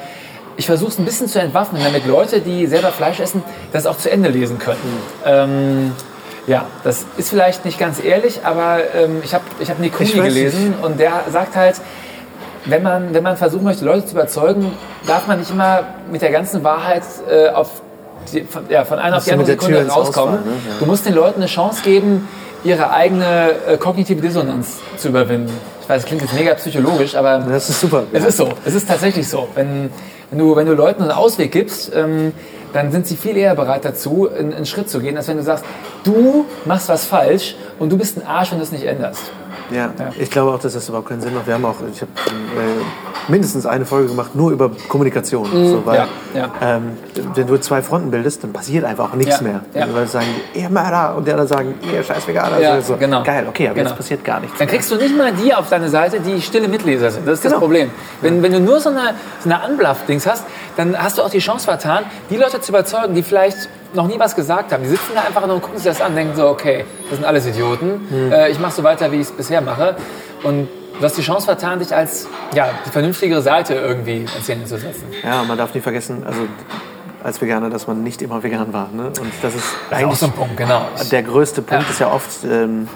ich 0.55 0.65
versuche 0.65 0.91
es 0.91 0.99
ein 0.99 1.05
bisschen 1.05 1.27
zu 1.27 1.39
entwaffnen, 1.39 1.83
damit 1.83 2.05
Leute, 2.05 2.39
die 2.39 2.65
selber 2.65 2.89
Fleisch 2.89 3.19
essen, 3.19 3.43
das 3.73 3.85
auch 3.85 3.97
zu 3.97 4.09
Ende 4.09 4.29
lesen 4.29 4.57
können. 4.57 4.79
Ähm, 5.25 5.91
ja, 6.47 6.65
das 6.85 7.05
ist 7.17 7.29
vielleicht 7.29 7.65
nicht 7.65 7.77
ganz 7.77 8.01
ehrlich, 8.01 8.39
aber 8.45 8.79
ähm, 8.95 9.21
ich 9.23 9.33
habe 9.33 9.43
ich 9.59 9.69
hab 9.69 9.79
Nick 9.79 9.93
Kuni 9.93 10.11
gelesen 10.11 10.75
und 10.81 10.97
der 10.97 11.25
sagt 11.29 11.57
halt, 11.57 11.75
wenn 12.65 12.83
man, 12.83 13.13
wenn 13.13 13.23
man 13.23 13.35
versuchen 13.35 13.63
möchte, 13.63 13.83
Leute 13.83 14.05
zu 14.05 14.13
überzeugen, 14.13 14.71
darf 15.05 15.27
man 15.27 15.39
nicht 15.39 15.51
immer 15.51 15.83
mit 16.09 16.21
der 16.21 16.31
ganzen 16.31 16.63
Wahrheit 16.63 17.03
äh, 17.29 17.49
auf 17.49 17.81
die, 18.31 18.43
von, 18.43 18.63
ja, 18.69 18.85
von 18.85 18.99
einer 18.99 19.17
auf 19.17 19.25
die 19.25 19.31
andere 19.31 19.47
Sekunde 19.47 19.87
rauskommen. 19.87 20.35
Ne? 20.35 20.51
Ja. 20.69 20.75
Du 20.79 20.85
musst 20.85 21.05
den 21.05 21.15
Leuten 21.15 21.41
eine 21.41 21.47
Chance 21.47 21.81
geben, 21.83 22.27
ihre 22.63 22.91
eigene 22.91 23.51
äh, 23.67 23.77
kognitive 23.77 24.21
Dissonanz 24.21 24.79
zu 24.97 25.09
überwinden. 25.09 25.51
Weiß, 25.91 26.03
es 26.03 26.07
klingt 26.07 26.21
jetzt 26.21 26.33
mega 26.33 26.53
psychologisch, 26.53 27.15
aber 27.15 27.39
das 27.39 27.69
ist 27.69 27.81
super. 27.81 28.03
Es 28.13 28.23
ist 28.23 28.37
so. 28.37 28.47
Es 28.63 28.73
ist 28.75 28.87
tatsächlich 28.87 29.27
so. 29.27 29.49
Wenn, 29.55 29.89
wenn, 30.29 30.39
du, 30.39 30.55
wenn 30.55 30.65
du 30.65 30.71
Leuten 30.71 31.01
einen 31.01 31.11
Ausweg 31.11 31.51
gibst, 31.51 31.91
ähm, 31.93 32.31
dann 32.71 32.93
sind 32.93 33.07
sie 33.07 33.17
viel 33.17 33.35
eher 33.35 33.55
bereit 33.55 33.83
dazu, 33.83 34.29
einen, 34.29 34.53
einen 34.53 34.65
Schritt 34.65 34.89
zu 34.89 35.01
gehen, 35.01 35.17
als 35.17 35.27
wenn 35.27 35.35
du 35.35 35.43
sagst, 35.43 35.65
du 36.05 36.45
machst 36.63 36.87
was 36.87 37.03
falsch 37.03 37.55
und 37.77 37.91
du 37.91 37.97
bist 37.97 38.15
ein 38.17 38.25
Arsch, 38.25 38.51
wenn 38.51 38.59
du 38.59 38.63
es 38.63 38.71
nicht 38.71 38.85
änderst. 38.85 39.33
Ja, 39.71 39.89
ja, 39.97 40.11
ich 40.19 40.29
glaube 40.29 40.51
auch, 40.51 40.59
dass 40.59 40.73
das 40.73 40.87
überhaupt 40.87 41.09
keinen 41.09 41.21
Sinn 41.21 41.33
macht. 41.33 41.47
Wir 41.47 41.53
haben 41.53 41.65
auch, 41.65 41.75
ich 41.91 42.01
habe 42.01 42.11
äh, 42.17 43.31
mindestens 43.31 43.65
eine 43.65 43.85
Folge 43.85 44.09
gemacht, 44.09 44.35
nur 44.35 44.51
über 44.51 44.71
Kommunikation. 44.87 45.49
Mhm, 45.49 45.69
so, 45.69 45.85
weil, 45.85 45.95
ja, 45.95 46.07
ja. 46.33 46.51
Ähm, 46.61 46.97
wenn 47.35 47.47
du 47.47 47.59
zwei 47.59 47.81
Fronten 47.81 48.11
bildest, 48.11 48.43
dann 48.43 48.53
passiert 48.53 48.85
einfach 48.85 49.11
auch 49.11 49.15
nichts 49.15 49.41
mehr. 49.41 49.61
Ja. 49.73 49.87
Weil 49.93 50.07
sagen, 50.07 50.27
ihr 50.53 50.69
Mörder 50.69 51.15
und 51.15 51.27
der 51.27 51.37
dann 51.37 51.47
sagen, 51.47 51.75
ihr 51.91 52.03
scheiß 52.03 52.27
Veganer. 52.27 52.59
Ja, 52.59 52.81
so, 52.81 52.97
genau. 52.97 53.23
Geil, 53.23 53.45
okay, 53.47 53.67
aber 53.67 53.75
genau. 53.75 53.89
jetzt 53.89 53.97
passiert 53.97 54.23
gar 54.23 54.39
nichts. 54.39 54.57
Dann 54.57 54.67
kriegst 54.67 54.91
du 54.91 54.95
nicht 54.95 55.17
mal 55.17 55.31
die 55.33 55.53
auf 55.53 55.69
deine 55.69 55.89
Seite, 55.89 56.19
die 56.19 56.41
stille 56.41 56.67
Mitleser 56.67 57.11
sind. 57.11 57.27
Das 57.27 57.35
ist 57.35 57.41
genau. 57.43 57.55
das 57.55 57.59
Problem. 57.59 57.91
Wenn, 58.21 58.43
wenn 58.43 58.51
du 58.51 58.59
nur 58.59 58.79
so 58.79 58.89
eine, 58.89 59.13
so 59.43 59.49
eine 59.49 59.61
Anbluff-Dings 59.61 60.27
hast, 60.27 60.45
dann 60.77 61.01
hast 61.01 61.17
du 61.17 61.23
auch 61.23 61.29
die 61.29 61.39
Chance 61.39 61.65
vertan, 61.65 62.03
die 62.29 62.37
Leute 62.37 62.61
zu 62.61 62.71
überzeugen, 62.71 63.15
die 63.15 63.23
vielleicht 63.23 63.69
noch 63.93 64.07
nie 64.07 64.19
was 64.19 64.35
gesagt 64.35 64.71
haben. 64.71 64.83
Die 64.83 64.89
sitzen 64.89 65.11
da 65.13 65.21
einfach 65.21 65.45
nur 65.45 65.55
und 65.55 65.61
gucken 65.61 65.77
sich 65.77 65.87
das 65.87 66.01
an 66.01 66.11
und 66.11 66.15
denken 66.15 66.35
so, 66.35 66.47
okay, 66.47 66.85
das 67.09 67.17
sind 67.17 67.25
alles 67.25 67.45
Idioten. 67.45 68.07
Mhm. 68.09 68.31
Äh, 68.31 68.49
ich 68.49 68.59
mache 68.59 68.73
so 68.73 68.83
weiter, 68.83 69.11
wie 69.11 69.17
ich 69.17 69.23
es 69.23 69.31
bisher 69.31 69.61
mache. 69.61 69.95
Und 70.43 70.67
du 70.97 71.03
hast 71.03 71.17
die 71.17 71.21
Chance 71.21 71.45
vertan, 71.45 71.79
dich 71.79 71.95
als 71.95 72.27
ja, 72.53 72.69
die 72.85 72.89
vernünftigere 72.89 73.41
Seite 73.41 73.75
irgendwie 73.75 74.17
ins 74.21 74.43
Szene 74.43 74.65
zu 74.65 74.77
setzen. 74.77 75.05
Ja, 75.23 75.43
man 75.43 75.57
darf 75.57 75.73
nie 75.73 75.81
vergessen, 75.81 76.23
also 76.25 76.41
als 77.23 77.41
Veganer, 77.41 77.69
dass 77.69 77.87
man 77.87 78.03
nicht 78.03 78.21
immer 78.21 78.41
vegan 78.41 78.73
war. 78.73 78.89
Ne? 78.91 79.07
Und 79.07 79.31
das 79.41 79.55
ist 79.55 79.65
das 79.89 79.99
eigentlich 79.99 80.13
ist 80.13 80.19
so 80.21 80.25
ein 80.27 80.31
Punkt, 80.31 80.57
genau. 80.57 80.87
Der 81.11 81.23
größte 81.23 81.61
Punkt 81.61 81.85
ja. 81.85 81.89
ist 81.89 81.99
ja 81.99 82.11
oft, 82.11 82.43
ähm, 82.43 82.87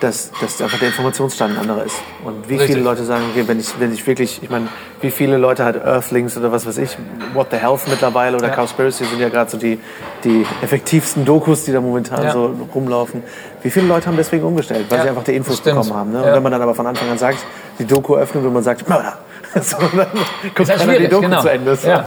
dass, 0.00 0.30
dass 0.40 0.62
einfach 0.62 0.78
der 0.78 0.88
Informationsstand 0.88 1.54
ein 1.54 1.60
anderer 1.60 1.84
ist. 1.84 1.96
Und 2.24 2.48
wie 2.48 2.54
Richtig. 2.54 2.76
viele 2.76 2.82
Leute 2.82 3.04
sagen, 3.04 3.24
okay, 3.30 3.46
wenn 3.46 3.58
ich, 3.58 3.68
wenn 3.78 3.92
ich 3.92 4.06
wirklich, 4.06 4.42
ich 4.42 4.48
meine, 4.48 4.68
wie 5.00 5.10
viele 5.10 5.36
Leute 5.36 5.64
hat 5.64 5.76
Earthlings 5.76 6.36
oder 6.36 6.52
was 6.52 6.66
weiß 6.66 6.78
ich, 6.78 6.96
What 7.34 7.48
the 7.50 7.56
Health 7.56 7.88
mittlerweile 7.88 8.36
oder 8.36 8.48
ja. 8.48 8.54
Cowspiracy 8.54 9.04
sind 9.04 9.20
ja 9.20 9.28
gerade 9.28 9.50
so 9.50 9.58
die, 9.58 9.78
die 10.24 10.46
effektivsten 10.62 11.24
Dokus, 11.24 11.64
die 11.64 11.72
da 11.72 11.80
momentan 11.80 12.24
ja. 12.24 12.32
so 12.32 12.54
rumlaufen. 12.74 13.22
Wie 13.62 13.70
viele 13.70 13.86
Leute 13.86 14.06
haben 14.06 14.16
deswegen 14.16 14.44
umgestellt, 14.44 14.86
weil 14.88 14.98
ja. 14.98 15.04
sie 15.04 15.08
einfach 15.10 15.24
die 15.24 15.34
Infos 15.34 15.60
bekommen 15.60 15.94
haben. 15.94 16.12
Ne? 16.12 16.22
Und 16.22 16.32
wenn 16.32 16.42
man 16.42 16.52
dann 16.52 16.62
aber 16.62 16.74
von 16.74 16.86
Anfang 16.86 17.08
an 17.10 17.18
sagt, 17.18 17.38
die 17.78 17.84
Doku 17.84 18.16
öffnet 18.16 18.44
und 18.44 18.52
man 18.52 18.62
sagt, 18.62 18.88
Mörder, 18.88 19.18
so, 19.60 19.76
dann 19.78 20.06
kommt 20.54 20.68
ist 20.68 20.86
halt 20.86 21.00
die 21.00 21.08
Doku 21.08 21.22
genau. 21.22 21.40
zu 21.40 21.48
Ende. 21.48 21.76
So. 21.76 21.88
Ja. 21.88 22.06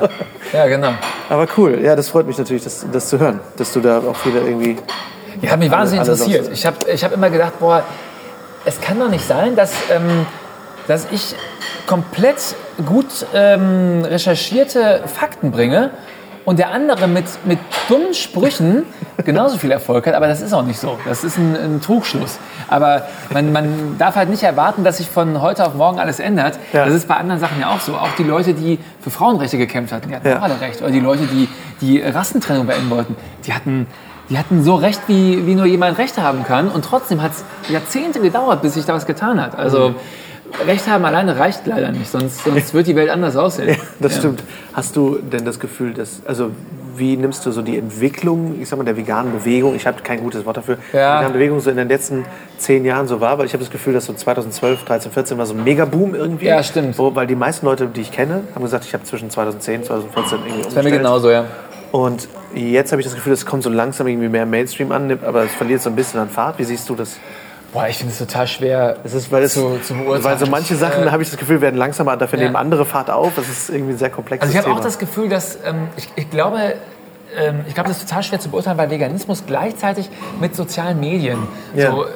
ja, 0.54 0.68
genau. 0.68 0.94
Aber 1.30 1.48
cool, 1.58 1.80
ja, 1.82 1.96
das 1.96 2.10
freut 2.10 2.28
mich 2.28 2.38
natürlich, 2.38 2.64
das, 2.64 2.86
das 2.92 3.08
zu 3.10 3.20
hören, 3.20 3.40
dass 3.58 3.74
du 3.74 3.80
da 3.80 4.00
auch 4.00 4.26
wieder 4.26 4.42
irgendwie 4.42 4.78
ja, 5.42 5.52
hat 5.52 5.60
mich 5.60 5.72
wahnsinnig 5.72 6.08
interessiert. 6.08 6.50
Ich 6.52 6.66
habe 6.66 6.78
ich 6.92 7.04
hab 7.04 7.14
immer 7.14 7.30
gedacht, 7.30 7.60
boah, 7.60 7.84
es 8.66 8.80
kann 8.82 9.00
doch 9.00 9.10
nicht 9.10 9.26
sein, 9.26 9.56
dass, 9.56 9.74
ähm, 9.90 10.26
dass 10.88 11.08
ich 11.12 11.36
komplett 11.88 12.56
gut 12.86 13.26
ähm, 13.34 14.04
recherchierte 14.06 15.04
Fakten 15.08 15.52
bringe 15.52 15.92
und 16.46 16.60
der 16.60 16.72
andere 16.72 17.08
mit, 17.08 17.26
mit 17.46 17.60
dummen 17.88 18.14
Sprüchen 18.14 18.84
genauso 19.26 19.58
viel 19.58 19.72
Erfolg 19.72 20.08
hat. 20.08 20.16
Aber 20.16 20.28
das 20.28 20.42
ist 20.42 20.54
auch 20.54 20.64
nicht 20.64 20.80
so. 20.80 20.98
Das 21.06 21.24
ist 21.24 21.38
ein, 21.38 21.56
ein 21.56 21.82
Trugschluss. 21.82 22.40
Aber 22.68 23.04
man, 23.32 23.52
man 23.52 23.98
darf 23.98 24.16
halt 24.16 24.30
nicht 24.30 24.44
erwarten, 24.44 24.84
dass 24.84 24.98
sich 24.98 25.10
von 25.10 25.42
heute 25.42 25.66
auf 25.66 25.76
morgen 25.76 26.00
alles 26.00 26.20
ändert. 26.20 26.58
Ja. 26.74 26.86
Das 26.86 26.94
ist 26.94 27.08
bei 27.08 27.16
anderen 27.16 27.40
Sachen 27.40 27.60
ja 27.60 27.70
auch 27.70 27.80
so. 27.80 27.96
Auch 27.96 28.16
die 28.18 28.24
Leute, 28.24 28.54
die 28.54 28.80
für 29.00 29.10
Frauenrechte 29.10 29.58
gekämpft 29.58 29.94
hatten, 29.94 30.10
die 30.10 30.16
hatten 30.16 30.28
ja. 30.28 30.40
auch 30.40 30.44
alle 30.44 30.60
recht. 30.60 30.82
Oder 30.82 30.92
die 30.92 31.00
Leute, 31.00 31.24
die 31.24 31.48
die 31.82 32.02
Rassentrennung 32.02 32.68
beenden 32.68 32.90
wollten, 32.90 33.16
die 33.46 33.54
hatten 33.54 33.88
die 34.30 34.38
hatten 34.38 34.64
so 34.64 34.76
recht, 34.76 35.02
wie, 35.08 35.46
wie 35.46 35.56
nur 35.56 35.66
jemand 35.66 35.98
Recht 35.98 36.18
haben 36.18 36.46
kann. 36.46 36.70
Und 36.70 36.86
trotzdem 36.86 37.22
hat 37.22 37.34
es 37.34 37.44
Jahrzehnte 37.70 38.22
gedauert, 38.22 38.62
bis 38.62 38.76
sich 38.76 38.86
da 38.86 38.94
was 38.94 39.06
getan 39.06 39.42
hat. 39.42 39.60
Also 39.60 39.90
mhm. 39.90 39.96
Recht 40.66 40.88
haben 40.88 41.06
alleine 41.06 41.38
reicht 41.38 41.66
leider 41.66 41.92
nicht, 41.92 42.10
sonst, 42.10 42.44
sonst 42.44 42.74
wird 42.74 42.88
die 42.88 42.96
Welt 42.96 43.10
anders 43.10 43.36
aussehen. 43.36 43.70
Ja, 43.72 43.76
das 44.00 44.14
ja. 44.14 44.20
stimmt. 44.20 44.44
Hast 44.74 44.96
du 44.96 45.18
denn 45.20 45.46
das 45.46 45.60
Gefühl, 45.60 45.94
dass, 45.94 46.22
also 46.26 46.52
wie 46.96 47.16
nimmst 47.16 47.46
du 47.46 47.52
so 47.52 47.62
die 47.62 47.78
Entwicklung, 47.78 48.60
ich 48.62 48.70
sag 48.70 48.78
mal, 48.78 48.84
der 48.84 48.98
veganen 48.98 49.32
Bewegung, 49.32 49.76
ich 49.76 49.88
habe 49.88 50.02
kein 50.02 50.20
gutes 50.20 50.46
Wort 50.46 50.58
dafür, 50.58 50.78
ja. 50.94 51.20
veganen 51.20 51.34
Bewegung 51.34 51.60
so 51.60 51.70
in 51.70 51.78
den 51.78 51.88
letzten 51.88 52.26
zehn 52.58 52.86
Jahren 52.86 53.08
so 53.08 53.22
war, 53.22 53.38
weil 53.38 53.46
ich 53.46 53.54
habe 53.54 53.64
das 53.64 53.72
Gefühl, 53.72 53.94
dass 53.94 54.06
so 54.06 54.14
2012, 54.14 54.84
13, 54.84 55.12
14 55.12 55.38
war 55.38 55.46
so 55.46 55.54
ein 55.54 55.64
Megaboom 55.64 56.16
irgendwie. 56.16 56.46
Ja, 56.48 56.62
stimmt. 56.64 56.98
Wo, 56.98 57.16
weil 57.16 57.28
die 57.28 57.36
meisten 57.36 57.66
Leute, 57.66 57.88
die 57.88 58.02
ich 58.02 58.12
kenne, 58.12 58.44
haben 58.54 58.64
gesagt, 58.64 58.86
ich 58.86 58.94
habe 58.94 59.04
zwischen 59.04 59.30
2010 59.30 59.82
und 59.82 59.86
2014 59.86 60.38
irgendwie 60.38 60.50
umgestellt. 60.50 60.66
Das 60.68 60.76
wäre 60.76 60.94
mir 60.94 60.98
genauso, 60.98 61.32
ja. 61.32 61.46
Und 61.92 62.28
jetzt 62.56 62.92
habe 62.92 63.02
ich 63.02 63.08
das 63.08 63.16
Gefühl, 63.16 63.34
es 63.34 63.46
kommt 63.46 63.64
so 63.64 63.70
langsam 63.70 64.08
irgendwie 64.08 64.30
mehr 64.30 64.46
Mainstream 64.46 64.92
an, 64.92 65.18
aber 65.26 65.44
es 65.44 65.54
verliert 65.54 65.82
so 65.82 65.90
ein 65.90 65.96
bisschen 65.96 66.20
an 66.20 66.30
Fahrt. 66.30 66.58
Wie 66.60 66.64
siehst 66.64 66.90
du 66.90 66.96
das? 66.96 67.18
Boah, 67.74 67.88
ich 67.88 67.98
finde 67.98 68.12
es 68.12 68.20
total 68.20 68.48
schwer 68.48 68.98
es 69.04 69.14
ist, 69.14 69.32
weil 69.32 69.44
es, 69.44 69.54
zu, 69.54 69.80
zu 69.80 69.94
beurteilen. 69.94 70.24
Weil 70.24 70.38
so 70.38 70.46
manche 70.46 70.76
Sachen, 70.76 71.08
äh, 71.08 71.12
habe 71.12 71.24
ich 71.24 71.30
das 71.30 71.40
Gefühl, 71.40 71.62
werden 71.62 71.78
langsamer, 71.78 72.18
dafür 72.18 72.38
ja. 72.40 72.46
nehmen 72.46 72.58
andere 72.58 72.86
Fahrt 72.86 73.10
auf. 73.10 73.34
Das 73.36 73.48
ist 73.48 73.70
irgendwie 73.70 73.94
ein 73.94 73.98
sehr 73.98 74.10
komplexes 74.10 74.50
Also 74.50 74.60
ich 74.60 74.66
habe 74.66 74.78
auch 74.78 74.84
das 74.84 75.00
Gefühl, 75.00 75.30
dass, 75.30 75.58
ähm, 75.66 75.88
ich, 75.96 76.10
ich 76.16 76.30
glaube, 76.30 76.76
ähm, 77.38 77.64
ich 77.68 77.74
glaube, 77.74 77.88
das 77.88 78.00
ist 78.00 78.10
total 78.10 78.24
schwer 78.24 78.40
zu 78.40 78.50
beurteilen, 78.50 78.78
weil 78.78 78.90
Veganismus 78.90 79.44
gleichzeitig 79.48 80.10
mit 80.40 80.56
sozialen 80.56 81.00
Medien, 81.00 81.48
ja. 81.74 81.92
so, 81.92 82.04
äh, 82.04 82.10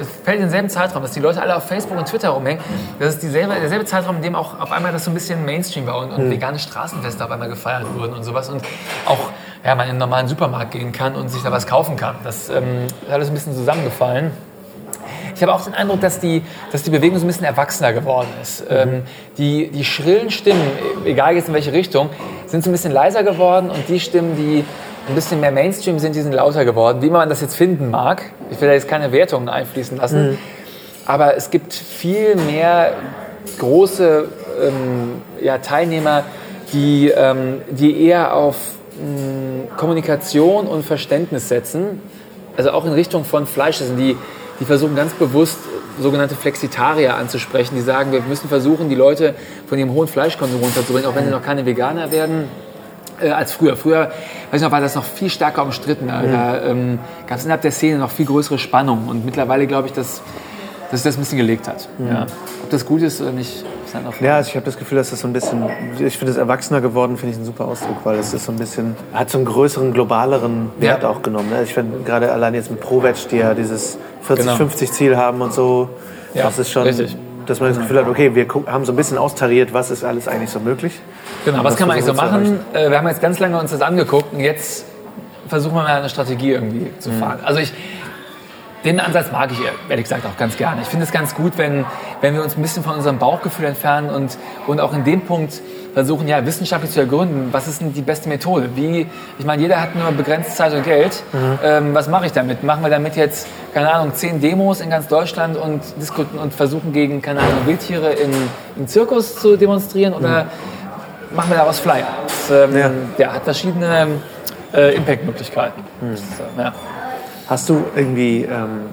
es 0.00 0.08
fällt 0.24 0.36
in 0.36 0.42
denselben 0.42 0.68
Zeitraum, 0.68 1.02
dass 1.02 1.12
die 1.12 1.20
Leute 1.20 1.42
alle 1.42 1.56
auf 1.56 1.66
Facebook 1.66 1.98
und 1.98 2.06
Twitter 2.06 2.30
rumhängen. 2.30 2.62
Das 3.00 3.14
ist 3.14 3.22
dieselbe, 3.22 3.54
derselbe 3.54 3.84
Zeitraum, 3.84 4.16
in 4.16 4.22
dem 4.22 4.36
auch 4.36 4.60
auf 4.60 4.70
einmal 4.70 4.92
das 4.92 5.04
so 5.04 5.10
ein 5.10 5.14
bisschen 5.14 5.44
Mainstream 5.44 5.86
war 5.86 5.98
und, 5.98 6.12
und 6.12 6.26
mhm. 6.26 6.30
vegane 6.30 6.58
Straßenfeste 6.58 7.24
auf 7.24 7.30
einmal 7.30 7.48
gefeiert 7.48 7.86
wurden 7.94 8.12
und 8.12 8.22
sowas 8.22 8.48
und 8.48 8.62
auch 9.06 9.30
ja, 9.64 9.74
man 9.74 9.86
in 9.86 9.90
einen 9.90 9.98
normalen 9.98 10.28
Supermarkt 10.28 10.72
gehen 10.72 10.92
kann 10.92 11.14
und 11.14 11.28
sich 11.28 11.42
da 11.42 11.52
was 11.52 11.66
kaufen 11.66 11.96
kann. 11.96 12.16
Das 12.24 12.48
ähm, 12.48 12.86
ist 12.86 13.12
alles 13.12 13.28
ein 13.28 13.34
bisschen 13.34 13.54
zusammengefallen. 13.54 14.32
Ich 15.34 15.42
habe 15.42 15.54
auch 15.54 15.64
den 15.64 15.74
Eindruck, 15.74 16.00
dass 16.00 16.20
die, 16.20 16.42
dass 16.70 16.82
die 16.82 16.90
Bewegung 16.90 17.18
so 17.18 17.24
ein 17.24 17.28
bisschen 17.28 17.44
erwachsener 17.44 17.92
geworden 17.92 18.28
ist. 18.40 18.62
Mhm. 18.62 18.76
Ähm, 18.76 19.02
die, 19.38 19.68
die 19.68 19.84
schrillen 19.84 20.30
Stimmen, 20.30 20.66
egal 21.04 21.34
jetzt 21.34 21.48
in 21.48 21.54
welche 21.54 21.72
Richtung, 21.72 22.10
sind 22.46 22.64
so 22.64 22.70
ein 22.70 22.72
bisschen 22.72 22.92
leiser 22.92 23.22
geworden 23.22 23.70
und 23.70 23.88
die 23.88 24.00
Stimmen, 24.00 24.36
die 24.36 24.64
ein 25.08 25.14
bisschen 25.14 25.40
mehr 25.40 25.50
Mainstream 25.50 25.98
sind, 25.98 26.14
die 26.14 26.20
sind 26.20 26.32
lauter 26.32 26.64
geworden. 26.64 27.02
Wie 27.02 27.10
man 27.10 27.28
das 27.28 27.40
jetzt 27.40 27.56
finden 27.56 27.90
mag. 27.90 28.22
Ich 28.50 28.60
will 28.60 28.68
da 28.68 28.74
jetzt 28.74 28.88
keine 28.88 29.12
Wertungen 29.12 29.48
einfließen 29.48 29.96
lassen. 29.96 30.30
Mhm. 30.30 30.38
Aber 31.06 31.36
es 31.36 31.50
gibt 31.50 31.74
viel 31.74 32.36
mehr 32.36 32.92
große 33.58 34.28
ähm, 34.62 35.22
ja, 35.40 35.58
Teilnehmer, 35.58 36.24
die, 36.72 37.08
ähm, 37.08 37.62
die 37.68 38.04
eher 38.04 38.34
auf 38.34 38.56
mh, 38.98 39.68
hm, 39.70 39.76
Kommunikation 39.76 40.66
und 40.66 40.84
Verständnis 40.84 41.48
setzen. 41.48 42.00
Also 42.56 42.70
auch 42.70 42.84
in 42.84 42.92
Richtung 42.92 43.24
von 43.24 43.46
Fleisch. 43.46 43.78
Das 43.78 43.88
sind 43.88 43.96
die 43.96 44.16
die 44.62 44.66
versuchen 44.66 44.94
ganz 44.94 45.12
bewusst 45.14 45.58
sogenannte 46.00 46.36
Flexitarier 46.36 47.16
anzusprechen, 47.16 47.74
die 47.74 47.80
sagen, 47.80 48.12
wir 48.12 48.20
müssen 48.20 48.48
versuchen, 48.48 48.88
die 48.88 48.94
Leute 48.94 49.34
von 49.66 49.76
ihrem 49.76 49.90
hohen 49.90 50.06
Fleischkonsum 50.06 50.60
runterzubringen, 50.60 51.10
auch 51.10 51.16
wenn 51.16 51.24
sie 51.24 51.32
noch 51.32 51.42
keine 51.42 51.66
Veganer 51.66 52.12
werden. 52.12 52.44
Äh, 53.20 53.30
als 53.30 53.52
früher. 53.52 53.76
Früher, 53.76 54.12
weiß 54.50 54.60
ich 54.60 54.62
noch, 54.62 54.70
war 54.70 54.80
das 54.80 54.94
noch 54.94 55.02
viel 55.02 55.30
stärker 55.30 55.64
umstritten. 55.64 56.06
Da, 56.06 56.20
mhm. 56.22 56.70
ähm, 56.70 56.98
gab 57.26 57.38
es 57.38 57.44
innerhalb 57.44 57.62
der 57.62 57.72
Szene 57.72 57.98
noch 57.98 58.12
viel 58.12 58.26
größere 58.26 58.60
Spannung. 58.60 59.08
Und 59.08 59.24
mittlerweile 59.24 59.66
glaube 59.66 59.88
ich, 59.88 59.94
dass, 59.94 60.22
dass 60.92 61.02
sich 61.02 61.08
das 61.10 61.16
ein 61.16 61.20
bisschen 61.20 61.38
gelegt 61.38 61.66
hat. 61.66 61.88
Mhm. 61.98 62.06
Ja. 62.08 62.26
Ob 62.62 62.70
das 62.70 62.86
gut 62.86 63.02
ist 63.02 63.20
oder 63.20 63.32
nicht, 63.32 63.64
ja, 64.22 64.36
also 64.36 64.48
ich 64.48 64.56
habe 64.56 64.64
das 64.64 64.78
Gefühl, 64.78 64.96
dass 64.98 65.10
das 65.10 65.20
so 65.20 65.26
ein 65.26 65.32
bisschen, 65.32 65.62
ich 65.98 66.16
finde 66.16 66.32
es 66.32 66.38
erwachsener 66.38 66.80
geworden, 66.80 67.16
finde 67.16 67.32
ich 67.32 67.36
einen 67.36 67.44
super 67.44 67.66
Ausdruck, 67.66 67.96
weil 68.04 68.18
es 68.18 68.32
ist 68.32 68.44
so 68.46 68.52
ein 68.52 68.58
bisschen, 68.58 68.94
hat 69.12 69.28
so 69.28 69.36
einen 69.36 69.46
größeren, 69.46 69.92
globaleren 69.92 70.70
Wert 70.78 71.02
ja. 71.02 71.08
auch 71.10 71.20
genommen. 71.22 71.50
Ne? 71.50 71.62
Ich 71.64 71.74
finde 71.74 72.02
gerade 72.04 72.30
allein 72.32 72.54
jetzt 72.54 72.70
mit 72.70 72.80
ProVeg, 72.80 73.16
die 73.30 73.36
ja 73.38 73.52
dieses 73.54 73.98
40-50 74.28 74.36
genau. 74.36 74.68
Ziel 74.92 75.16
haben 75.16 75.40
und 75.42 75.52
so, 75.52 75.90
ja, 76.32 76.44
das 76.44 76.58
ist 76.58 76.70
schon, 76.70 76.84
richtig. 76.84 77.16
dass 77.46 77.60
man 77.60 77.70
das 77.70 77.78
Gefühl 77.78 77.98
hat, 77.98 78.08
okay, 78.08 78.34
wir 78.34 78.46
haben 78.66 78.84
so 78.84 78.92
ein 78.92 78.96
bisschen 78.96 79.18
austariert, 79.18 79.74
was 79.74 79.90
ist 79.90 80.04
alles 80.04 80.28
eigentlich 80.28 80.50
so 80.50 80.60
möglich. 80.60 80.98
Genau, 81.44 81.58
was 81.58 81.72
das 81.72 81.76
kann 81.76 81.88
man 81.88 81.96
eigentlich 81.96 82.06
so 82.06 82.14
machen? 82.14 82.60
Äh, 82.72 82.88
Wir 82.88 82.96
haben 82.98 83.08
jetzt 83.08 83.20
ganz 83.20 83.38
lange 83.40 83.58
uns 83.58 83.72
das 83.72 83.82
angeguckt 83.82 84.32
und 84.32 84.40
jetzt 84.40 84.86
versuchen 85.48 85.74
wir 85.74 85.82
mal 85.82 85.96
eine 85.96 86.08
Strategie 86.08 86.52
irgendwie 86.52 86.90
zu 86.98 87.10
Mhm. 87.10 87.18
fahren. 87.18 87.40
Also 87.44 87.60
ich, 87.60 87.74
den 88.84 89.00
Ansatz 89.00 89.30
mag 89.30 89.50
ich 89.52 89.58
ehrlich 89.88 90.04
gesagt 90.04 90.26
auch 90.26 90.36
ganz 90.36 90.56
gerne. 90.56 90.82
Ich 90.82 90.88
finde 90.88 91.04
es 91.04 91.12
ganz 91.12 91.34
gut, 91.34 91.52
wenn, 91.56 91.84
wenn 92.20 92.34
wir 92.34 92.42
uns 92.42 92.56
ein 92.56 92.62
bisschen 92.62 92.82
von 92.82 92.96
unserem 92.96 93.18
Bauchgefühl 93.18 93.66
entfernen 93.66 94.10
und, 94.10 94.36
und 94.66 94.80
auch 94.80 94.92
in 94.92 95.04
dem 95.04 95.22
Punkt 95.22 95.60
versuchen, 95.94 96.26
ja, 96.26 96.44
wissenschaftlich 96.46 96.90
zu 96.90 97.00
ergründen, 97.00 97.48
was 97.52 97.68
ist 97.68 97.80
denn 97.82 97.92
die 97.92 98.00
beste 98.00 98.28
Methode? 98.28 98.70
Wie, 98.74 99.06
ich 99.38 99.44
meine, 99.44 99.60
jeder 99.60 99.80
hat 99.80 99.94
nur 99.94 100.10
begrenzt 100.12 100.56
Zeit 100.56 100.72
und 100.72 100.84
Geld. 100.84 101.22
Mhm. 101.32 101.58
Ähm, 101.62 101.94
was 101.94 102.08
mache 102.08 102.26
ich 102.26 102.32
damit? 102.32 102.62
Machen 102.64 102.82
wir 102.82 102.90
damit 102.90 103.14
jetzt, 103.14 103.46
keine 103.74 103.92
Ahnung, 103.92 104.14
zehn 104.14 104.40
Demos 104.40 104.80
in 104.80 104.88
ganz 104.90 105.06
Deutschland 105.08 105.56
und 105.56 105.82
diskutieren 106.00 106.38
und 106.40 106.54
versuchen 106.54 106.92
gegen, 106.92 107.20
keine 107.20 107.40
Ahnung, 107.40 107.66
Wildtiere 107.66 108.10
in, 108.12 108.30
im 108.76 108.88
Zirkus 108.88 109.36
zu 109.38 109.56
demonstrieren 109.56 110.14
oder 110.14 110.46
machen 111.34 111.50
wir 111.50 111.58
daraus 111.58 111.78
Flyer? 111.78 112.06
Das, 112.26 112.50
ähm, 112.50 112.70
Mhm. 112.70 112.78
Ja. 112.78 112.90
ja. 113.26 113.32
hat 113.34 113.44
verschiedene 113.44 114.06
äh, 114.74 114.96
Impact-Möglichkeiten. 114.96 115.82
Mhm. 116.00 116.14
Äh, 116.14 116.62
ja. 116.62 116.72
Hast 117.52 117.68
du 117.68 117.84
irgendwie, 117.94 118.44
ähm, 118.44 118.86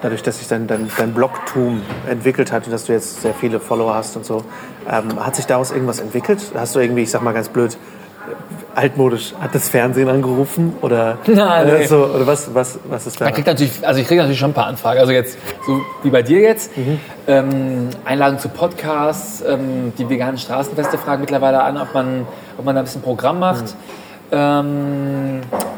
dadurch, 0.00 0.22
dass 0.22 0.38
sich 0.38 0.48
dein, 0.48 0.66
dein, 0.66 0.90
dein 0.96 1.12
Blogtum 1.12 1.82
entwickelt 2.08 2.50
hat 2.50 2.64
und 2.64 2.72
dass 2.72 2.86
du 2.86 2.94
jetzt 2.94 3.20
sehr 3.20 3.34
viele 3.34 3.60
Follower 3.60 3.94
hast 3.94 4.16
und 4.16 4.24
so, 4.24 4.42
ähm, 4.90 5.22
hat 5.22 5.36
sich 5.36 5.44
daraus 5.44 5.70
irgendwas 5.70 6.00
entwickelt? 6.00 6.40
Hast 6.54 6.74
du 6.74 6.80
irgendwie, 6.80 7.02
ich 7.02 7.10
sag 7.10 7.20
mal 7.20 7.34
ganz 7.34 7.50
blöd, 7.50 7.74
äh, 7.74 8.78
altmodisch, 8.78 9.34
hat 9.38 9.54
das 9.54 9.68
Fernsehen 9.68 10.08
angerufen 10.08 10.76
oder, 10.80 11.18
Nein, 11.26 11.68
äh, 11.68 11.78
nee. 11.80 11.86
so, 11.86 12.06
oder 12.06 12.26
was, 12.26 12.54
was, 12.54 12.78
was 12.88 13.06
ist 13.06 13.20
da? 13.20 13.26
Man 13.26 13.34
kriegt 13.34 13.46
natürlich, 13.46 13.86
also 13.86 14.00
ich 14.00 14.06
kriege 14.06 14.22
natürlich 14.22 14.40
schon 14.40 14.52
ein 14.52 14.54
paar 14.54 14.68
Anfragen. 14.68 15.00
Also 15.00 15.12
jetzt, 15.12 15.36
so 15.66 15.82
wie 16.02 16.08
bei 16.08 16.22
dir 16.22 16.40
jetzt, 16.40 16.70
ähm, 17.26 17.90
Einladungen 18.06 18.40
zu 18.40 18.48
Podcasts, 18.48 19.44
ähm, 19.46 19.92
die 19.98 20.08
veganen 20.08 20.38
Straßenfeste 20.38 20.96
fragen 20.96 21.20
mittlerweile 21.20 21.62
an, 21.62 21.76
ob 21.76 21.92
man, 21.92 22.26
ob 22.56 22.64
man 22.64 22.74
da 22.74 22.80
ein 22.80 22.86
bisschen 22.86 23.02
Programm 23.02 23.40
macht. 23.40 23.74
Ähm, 24.32 25.42
ich 25.52 25.77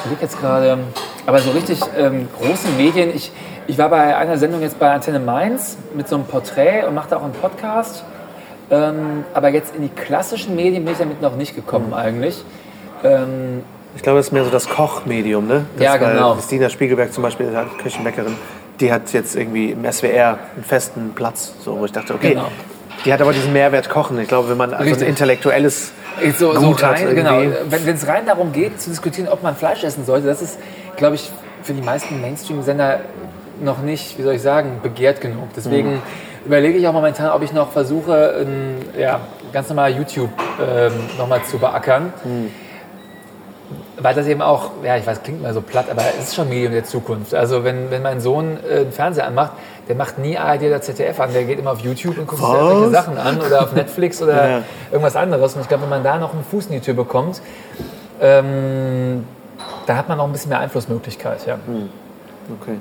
überlege 0.00 0.22
jetzt 0.22 0.40
gerade, 0.40 0.78
aber 1.26 1.38
so 1.40 1.50
richtig 1.50 1.80
ähm, 1.98 2.28
große 2.40 2.68
Medien. 2.76 3.14
Ich, 3.14 3.32
ich 3.66 3.78
war 3.78 3.88
bei 3.88 4.16
einer 4.16 4.36
Sendung 4.38 4.62
jetzt 4.62 4.78
bei 4.78 4.90
Antenne 4.90 5.20
Mainz 5.20 5.76
mit 5.94 6.08
so 6.08 6.16
einem 6.16 6.24
Porträt 6.24 6.84
und 6.86 6.94
machte 6.94 7.16
auch 7.16 7.22
einen 7.22 7.32
Podcast. 7.32 8.04
Ähm, 8.70 9.24
aber 9.34 9.48
jetzt 9.48 9.74
in 9.74 9.82
die 9.82 9.88
klassischen 9.88 10.54
Medien 10.56 10.84
bin 10.84 10.92
ich 10.92 10.98
damit 10.98 11.20
noch 11.20 11.36
nicht 11.36 11.54
gekommen 11.56 11.92
eigentlich. 11.92 12.44
Ähm, 13.02 13.62
Ich 13.96 14.02
glaube, 14.02 14.18
das 14.18 14.26
ist 14.26 14.32
mehr 14.32 14.44
so 14.44 14.50
das 14.50 14.68
Kochmedium, 14.68 15.48
ne? 15.48 15.64
Das, 15.76 15.84
Ja, 15.84 15.96
genau. 15.96 16.34
Christina 16.34 16.68
Spiegelberg 16.68 17.12
zum 17.12 17.22
Beispiel, 17.24 17.48
Küchenbäckerin, 17.82 18.36
die 18.78 18.92
hat 18.92 19.12
jetzt 19.12 19.34
irgendwie 19.34 19.72
im 19.72 19.90
SWR 19.90 20.38
einen 20.54 20.64
festen 20.64 21.12
Platz, 21.14 21.52
so, 21.64 21.78
wo 21.78 21.84
ich 21.84 21.92
dachte, 21.92 22.14
okay, 22.14 22.30
Genau. 22.30 22.46
die 23.04 23.12
hat 23.12 23.20
aber 23.20 23.32
diesen 23.32 23.52
Mehrwert 23.52 23.90
Kochen. 23.90 24.18
Ich 24.20 24.28
glaube, 24.28 24.48
wenn 24.50 24.56
man 24.56 24.70
so 24.70 24.76
ein 24.76 25.00
intellektuelles 25.00 25.92
So, 26.38 26.52
so 26.58 26.70
rein, 26.70 27.14
genau. 27.14 27.38
Wenn 27.68 27.86
wenn 27.86 27.94
es 27.94 28.06
rein 28.06 28.26
darum 28.26 28.52
geht, 28.52 28.80
zu 28.80 28.90
diskutieren, 28.90 29.28
ob 29.28 29.42
man 29.42 29.56
Fleisch 29.56 29.82
essen 29.84 30.04
sollte, 30.04 30.26
das 30.26 30.42
ist, 30.42 30.58
glaube 30.96 31.14
ich, 31.14 31.30
für 31.62 31.72
die 31.72 31.82
meisten 31.82 32.20
Mainstream-Sender 32.20 33.00
noch 33.62 33.78
nicht, 33.78 34.18
wie 34.18 34.22
soll 34.22 34.34
ich 34.34 34.42
sagen, 34.42 34.80
begehrt 34.82 35.20
genug. 35.20 35.48
Deswegen 35.56 35.94
Mhm. 35.94 36.02
überlege 36.46 36.78
ich 36.78 36.88
auch 36.88 36.92
momentan, 36.92 37.30
ob 37.30 37.42
ich 37.42 37.52
noch 37.52 37.70
versuche, 37.72 38.34
ein, 38.40 38.76
ja, 38.98 39.20
ganz 39.52 39.68
normal 39.68 39.92
YouTube 39.92 40.30
ähm, 40.60 40.92
nochmal 41.18 41.42
zu 41.44 41.58
beackern. 41.58 42.12
Mhm. 42.24 42.50
Weil 43.98 44.14
das 44.14 44.26
eben 44.26 44.40
auch, 44.40 44.70
ja, 44.82 44.96
ich 44.96 45.06
weiß, 45.06 45.22
klingt 45.22 45.42
mal 45.42 45.52
so 45.52 45.60
platt, 45.60 45.86
aber 45.90 46.02
es 46.18 46.28
ist 46.28 46.34
schon 46.34 46.48
Medium 46.48 46.72
der 46.72 46.84
Zukunft. 46.84 47.34
Also 47.34 47.64
wenn, 47.64 47.90
wenn 47.90 48.02
mein 48.02 48.20
Sohn 48.20 48.56
äh, 48.68 48.80
einen 48.80 48.92
Fernseher 48.92 49.26
anmacht, 49.26 49.52
der 49.90 49.96
macht 49.96 50.18
nie 50.18 50.38
ARD 50.38 50.62
oder 50.62 50.80
ZDF 50.80 51.18
an, 51.18 51.32
der 51.32 51.42
geht 51.42 51.58
immer 51.58 51.72
auf 51.72 51.80
YouTube 51.80 52.16
und 52.16 52.28
guckt 52.28 52.40
sich 52.40 52.48
irgendwelche 52.48 52.90
Sachen 52.92 53.18
an 53.18 53.40
oder 53.40 53.64
auf 53.64 53.72
Netflix 53.72 54.22
oder 54.22 54.48
Ja. 54.50 54.62
irgendwas 54.92 55.16
anderes. 55.16 55.56
Und 55.56 55.62
ich 55.62 55.68
glaube, 55.68 55.82
wenn 55.82 55.90
man 55.90 56.04
da 56.04 56.16
noch 56.16 56.32
einen 56.32 56.44
Fuß 56.48 56.66
in 56.66 56.74
die 56.74 56.80
Tür 56.80 56.94
bekommt, 56.94 57.42
ähm, 58.20 59.24
da 59.86 59.96
hat 59.96 60.08
man 60.08 60.18
noch 60.18 60.26
ein 60.26 60.32
bisschen 60.32 60.50
mehr 60.50 60.60
Einflussmöglichkeit. 60.60 61.44
Ja. 61.44 61.58
Okay. 62.60 62.76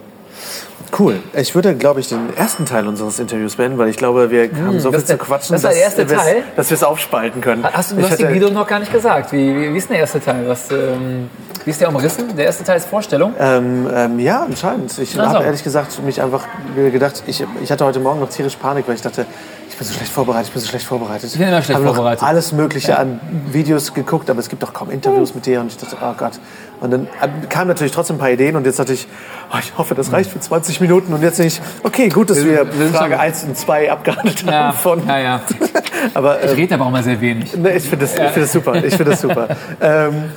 Cool. 0.97 1.15
Ich 1.33 1.53
würde, 1.55 1.75
glaube 1.75 1.99
ich, 1.99 2.09
den 2.09 2.35
ersten 2.37 2.65
Teil 2.65 2.87
unseres 2.87 3.19
Interviews 3.19 3.55
beenden, 3.55 3.77
weil 3.79 3.89
ich 3.89 3.97
glaube, 3.97 4.29
wir 4.31 4.43
haben 4.43 4.79
so 4.79 4.89
Hm, 4.89 4.93
das 4.93 5.01
viel 5.01 5.01
zu 5.01 5.05
der- 5.07 5.17
quatschen, 5.17 5.53
das 5.53 5.61
dass 5.63 5.75
erste 5.75 6.09
wir's- 6.09 6.23
Teil? 6.23 6.43
dass 6.55 6.69
wir 6.69 6.75
es 6.75 6.83
aufspalten 6.83 7.41
können. 7.41 7.63
Hast 7.63 7.91
du, 7.91 7.95
du 7.95 8.03
hast 8.03 8.11
hatte- 8.11 8.23
den 8.27 8.33
Guido 8.33 8.49
noch 8.51 8.67
gar 8.67 8.79
nicht 8.79 8.91
gesagt. 8.93 9.31
Wie, 9.31 9.55
wie, 9.55 9.73
wie 9.73 9.77
ist 9.77 9.89
denn 9.89 9.95
der 9.95 10.01
erste 10.01 10.19
Teil? 10.21 10.47
Was, 10.47 10.69
ähm, 10.71 11.29
wie 11.69 11.71
ist 11.71 11.81
der 11.81 11.89
umrissen? 11.89 12.35
Der 12.35 12.45
erste 12.45 12.63
Teil 12.63 12.77
ist 12.77 12.87
Vorstellung. 12.87 13.35
Ähm, 13.39 13.87
ähm, 13.95 14.17
ja, 14.19 14.41
anscheinend. 14.41 14.97
Ich 14.97 15.11
Ach 15.19 15.25
so. 15.29 15.35
habe 15.35 15.45
ehrlich 15.45 15.63
gesagt 15.63 16.01
mich 16.03 16.19
einfach 16.19 16.43
gedacht, 16.75 17.21
ich, 17.27 17.45
ich 17.61 17.71
hatte 17.71 17.85
heute 17.85 17.99
Morgen 17.99 18.19
noch 18.19 18.29
tierisch 18.29 18.55
Panik, 18.55 18.87
weil 18.87 18.95
ich 18.95 19.03
dachte, 19.03 19.27
ich 19.69 19.77
bin 19.77 19.85
so 19.85 19.93
schlecht 19.93 20.11
vorbereitet, 20.11 20.47
ich 20.47 20.53
bin 20.53 20.61
so 20.63 20.67
schlecht 20.67 20.85
vorbereitet. 20.87 21.29
Ich 21.31 21.37
bin 21.37 21.47
immer 21.47 21.61
schlecht 21.61 21.79
vorbereitet. 21.79 22.23
alles 22.23 22.53
Mögliche 22.53 22.97
an 22.97 23.19
Videos 23.51 23.93
geguckt, 23.93 24.31
aber 24.31 24.39
es 24.39 24.49
gibt 24.49 24.63
doch 24.63 24.73
kaum 24.73 24.89
Interviews 24.89 25.35
mit 25.35 25.45
dir 25.45 25.59
und 25.61 25.67
ich 25.67 25.77
dachte, 25.77 25.95
oh 26.01 26.13
Gott. 26.17 26.39
Und 26.81 26.89
dann 26.89 27.03
äh, 27.21 27.45
kamen 27.49 27.67
natürlich 27.67 27.91
trotzdem 27.91 28.15
ein 28.15 28.19
paar 28.19 28.31
Ideen 28.31 28.55
und 28.55 28.65
jetzt 28.65 28.79
dachte 28.79 28.93
ich, 28.93 29.07
oh, 29.53 29.57
ich 29.59 29.77
hoffe, 29.77 29.93
das 29.93 30.11
reicht 30.11 30.31
für 30.31 30.39
20 30.39 30.81
Minuten 30.81 31.13
und 31.13 31.21
jetzt 31.21 31.37
denke 31.37 31.53
ich, 31.53 31.61
okay, 31.83 32.09
gut, 32.09 32.31
dass 32.31 32.43
wir 32.43 32.65
Wir 32.79 32.87
Frage 32.87 33.13
schon- 33.13 33.21
1 33.21 33.43
und 33.43 33.57
2 33.57 33.91
abgehandelt 33.91 34.41
Ja, 34.43 34.51
haben 34.69 34.73
von. 34.77 35.07
ja, 35.07 35.19
ja. 35.19 35.41
Aber 36.15 36.41
Ich 36.43 36.49
äh, 36.49 36.53
rede 36.55 36.73
aber 36.73 36.87
auch 36.87 36.91
mal 36.91 37.03
sehr 37.03 37.21
wenig. 37.21 37.55
Ne, 37.55 37.73
ich 37.73 37.83
finde 37.83 38.07
das, 38.07 38.15
ich 38.15 38.21
find 38.31 38.37
das 38.45 38.51
super. 38.53 38.75
Ich 38.83 38.95
finde 38.95 39.11
das 39.11 39.21
super. 39.21 39.49
ähm, 39.81 40.31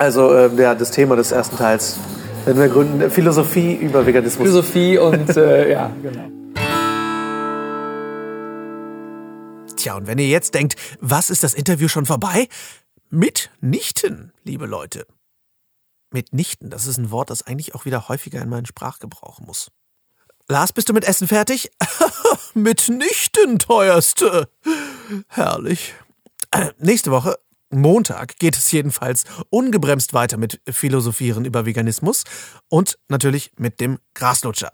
also 0.00 0.32
äh, 0.34 0.50
ja, 0.56 0.74
das 0.74 0.90
Thema 0.90 1.14
des 1.14 1.30
ersten 1.30 1.56
Teils. 1.56 1.98
Wenn 2.46 2.58
wir 2.58 2.68
gründen, 2.68 3.10
Philosophie 3.10 3.74
über 3.74 4.06
Veganismus. 4.06 4.48
Philosophie 4.48 4.96
und 4.96 5.36
äh, 5.36 5.72
ja, 5.72 5.94
genau. 6.02 6.30
Tja, 9.76 9.96
und 9.96 10.06
wenn 10.06 10.18
ihr 10.18 10.28
jetzt 10.28 10.54
denkt, 10.54 10.76
was 11.00 11.28
ist 11.28 11.42
das 11.44 11.52
Interview 11.52 11.88
schon 11.88 12.06
vorbei? 12.06 12.48
Mitnichten, 13.10 14.32
liebe 14.42 14.64
Leute. 14.64 15.06
Mitnichten, 16.10 16.70
das 16.70 16.86
ist 16.86 16.96
ein 16.96 17.10
Wort, 17.10 17.28
das 17.28 17.46
eigentlich 17.46 17.74
auch 17.74 17.84
wieder 17.84 18.08
häufiger 18.08 18.40
in 18.40 18.48
meinen 18.48 18.66
Sprachgebrauch 18.66 19.40
muss. 19.40 19.70
Lars, 20.48 20.72
bist 20.72 20.88
du 20.88 20.94
mit 20.94 21.04
Essen 21.04 21.28
fertig? 21.28 21.70
Mitnichten, 22.54 23.58
teuerste. 23.58 24.48
Herrlich. 25.28 25.94
Äh, 26.50 26.70
nächste 26.78 27.10
Woche, 27.10 27.38
Montag, 27.70 28.38
geht 28.38 28.56
es 28.56 28.70
jedenfalls 28.72 29.24
ungebremst 29.48 30.12
weiter 30.12 30.36
mit 30.36 30.60
Philosophieren 30.68 31.44
über 31.44 31.66
Veganismus 31.66 32.24
und 32.68 32.98
natürlich 33.08 33.52
mit 33.56 33.80
dem 33.80 33.98
Graslutscher. 34.14 34.72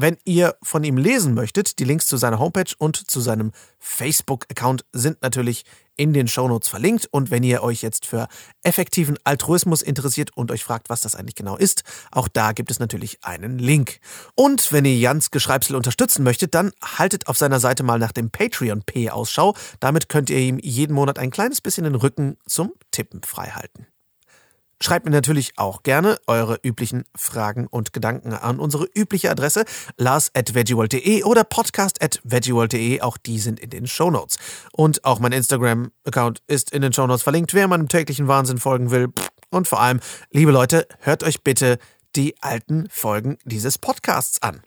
Wenn 0.00 0.16
ihr 0.24 0.54
von 0.62 0.84
ihm 0.84 0.96
lesen 0.96 1.34
möchtet, 1.34 1.80
die 1.80 1.84
Links 1.84 2.06
zu 2.06 2.16
seiner 2.18 2.38
Homepage 2.38 2.72
und 2.78 3.10
zu 3.10 3.18
seinem 3.20 3.50
Facebook-Account 3.80 4.84
sind 4.92 5.22
natürlich 5.22 5.64
in 5.96 6.12
den 6.12 6.28
Shownotes 6.28 6.68
verlinkt. 6.68 7.08
Und 7.10 7.32
wenn 7.32 7.42
ihr 7.42 7.64
euch 7.64 7.82
jetzt 7.82 8.06
für 8.06 8.28
effektiven 8.62 9.18
Altruismus 9.24 9.82
interessiert 9.82 10.36
und 10.36 10.52
euch 10.52 10.62
fragt, 10.62 10.88
was 10.88 11.00
das 11.00 11.16
eigentlich 11.16 11.34
genau 11.34 11.56
ist, 11.56 11.82
auch 12.12 12.28
da 12.28 12.52
gibt 12.52 12.70
es 12.70 12.78
natürlich 12.78 13.24
einen 13.24 13.58
Link. 13.58 13.98
Und 14.36 14.72
wenn 14.72 14.84
ihr 14.84 14.96
Jans 14.96 15.32
Geschreibsel 15.32 15.74
unterstützen 15.74 16.22
möchtet, 16.22 16.54
dann 16.54 16.70
haltet 16.80 17.26
auf 17.26 17.36
seiner 17.36 17.58
Seite 17.58 17.82
mal 17.82 17.98
nach 17.98 18.12
dem 18.12 18.30
Patreon-P 18.30 19.10
Ausschau. 19.10 19.56
Damit 19.80 20.08
könnt 20.08 20.30
ihr 20.30 20.38
ihm 20.38 20.60
jeden 20.60 20.94
Monat 20.94 21.18
ein 21.18 21.32
kleines 21.32 21.60
bisschen 21.60 21.82
den 21.82 21.96
Rücken 21.96 22.36
zum 22.46 22.72
Tippen 22.92 23.22
freihalten. 23.24 23.88
Schreibt 24.80 25.06
mir 25.06 25.10
natürlich 25.10 25.52
auch 25.56 25.82
gerne 25.82 26.18
eure 26.28 26.60
üblichen 26.62 27.04
Fragen 27.16 27.66
und 27.66 27.92
Gedanken 27.92 28.32
an 28.32 28.60
unsere 28.60 28.88
übliche 28.94 29.30
Adresse 29.30 29.64
lars.veggieworld.de 29.96 31.24
oder 31.24 31.42
podcast.veggieworld.de. 31.42 33.00
Auch 33.00 33.16
die 33.16 33.40
sind 33.40 33.58
in 33.58 33.70
den 33.70 33.88
Shownotes. 33.88 34.38
Und 34.72 35.04
auch 35.04 35.18
mein 35.18 35.32
Instagram-Account 35.32 36.42
ist 36.46 36.72
in 36.72 36.82
den 36.82 36.92
Shownotes 36.92 37.22
verlinkt, 37.22 37.54
wer 37.54 37.66
meinem 37.66 37.88
täglichen 37.88 38.28
Wahnsinn 38.28 38.58
folgen 38.58 38.92
will. 38.92 39.08
Und 39.50 39.66
vor 39.66 39.80
allem, 39.80 39.98
liebe 40.30 40.52
Leute, 40.52 40.86
hört 41.00 41.24
euch 41.24 41.42
bitte 41.42 41.78
die 42.14 42.40
alten 42.40 42.88
Folgen 42.88 43.38
dieses 43.44 43.78
Podcasts 43.78 44.42
an. 44.42 44.62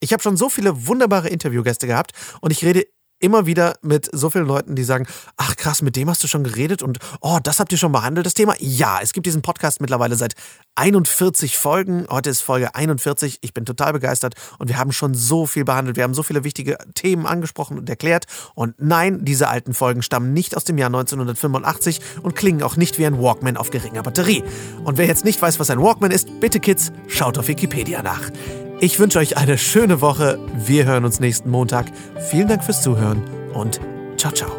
Ich 0.00 0.12
habe 0.12 0.22
schon 0.22 0.36
so 0.36 0.48
viele 0.48 0.88
wunderbare 0.88 1.28
Interviewgäste 1.28 1.86
gehabt 1.86 2.12
und 2.40 2.50
ich 2.50 2.64
rede 2.64 2.84
immer 3.22 3.46
wieder 3.46 3.74
mit 3.82 4.10
so 4.12 4.30
vielen 4.30 4.46
Leuten, 4.46 4.74
die 4.74 4.84
sagen, 4.84 5.06
ach 5.36 5.56
krass, 5.56 5.80
mit 5.80 5.96
dem 5.96 6.10
hast 6.10 6.22
du 6.22 6.28
schon 6.28 6.44
geredet 6.44 6.82
und 6.82 6.98
oh, 7.20 7.38
das 7.42 7.60
habt 7.60 7.72
ihr 7.72 7.78
schon 7.78 7.92
behandelt, 7.92 8.26
das 8.26 8.34
Thema. 8.34 8.54
Ja, 8.58 8.98
es 9.00 9.12
gibt 9.12 9.26
diesen 9.26 9.42
Podcast 9.42 9.80
mittlerweile 9.80 10.16
seit 10.16 10.34
41 10.74 11.56
Folgen. 11.56 12.06
Heute 12.10 12.30
ist 12.30 12.40
Folge 12.40 12.74
41. 12.74 13.38
Ich 13.42 13.54
bin 13.54 13.64
total 13.64 13.92
begeistert 13.92 14.34
und 14.58 14.68
wir 14.68 14.78
haben 14.78 14.92
schon 14.92 15.14
so 15.14 15.46
viel 15.46 15.64
behandelt. 15.64 15.96
Wir 15.96 16.04
haben 16.04 16.14
so 16.14 16.22
viele 16.22 16.44
wichtige 16.44 16.78
Themen 16.94 17.26
angesprochen 17.26 17.78
und 17.78 17.88
erklärt. 17.88 18.26
Und 18.54 18.74
nein, 18.78 19.24
diese 19.24 19.48
alten 19.48 19.72
Folgen 19.72 20.02
stammen 20.02 20.32
nicht 20.32 20.56
aus 20.56 20.64
dem 20.64 20.76
Jahr 20.78 20.88
1985 20.88 22.00
und 22.22 22.34
klingen 22.34 22.62
auch 22.62 22.76
nicht 22.76 22.98
wie 22.98 23.06
ein 23.06 23.20
Walkman 23.20 23.56
auf 23.56 23.70
geringer 23.70 24.02
Batterie. 24.02 24.42
Und 24.84 24.98
wer 24.98 25.06
jetzt 25.06 25.24
nicht 25.24 25.40
weiß, 25.40 25.60
was 25.60 25.70
ein 25.70 25.80
Walkman 25.80 26.10
ist, 26.10 26.40
bitte 26.40 26.58
Kids, 26.58 26.92
schaut 27.06 27.38
auf 27.38 27.48
Wikipedia 27.48 28.02
nach. 28.02 28.30
Ich 28.82 28.98
wünsche 28.98 29.20
euch 29.20 29.36
eine 29.36 29.58
schöne 29.58 30.00
Woche. 30.00 30.40
Wir 30.56 30.86
hören 30.86 31.04
uns 31.04 31.20
nächsten 31.20 31.48
Montag. 31.48 31.86
Vielen 32.30 32.48
Dank 32.48 32.64
fürs 32.64 32.82
Zuhören 32.82 33.22
und 33.54 33.80
ciao, 34.16 34.32
ciao. 34.32 34.50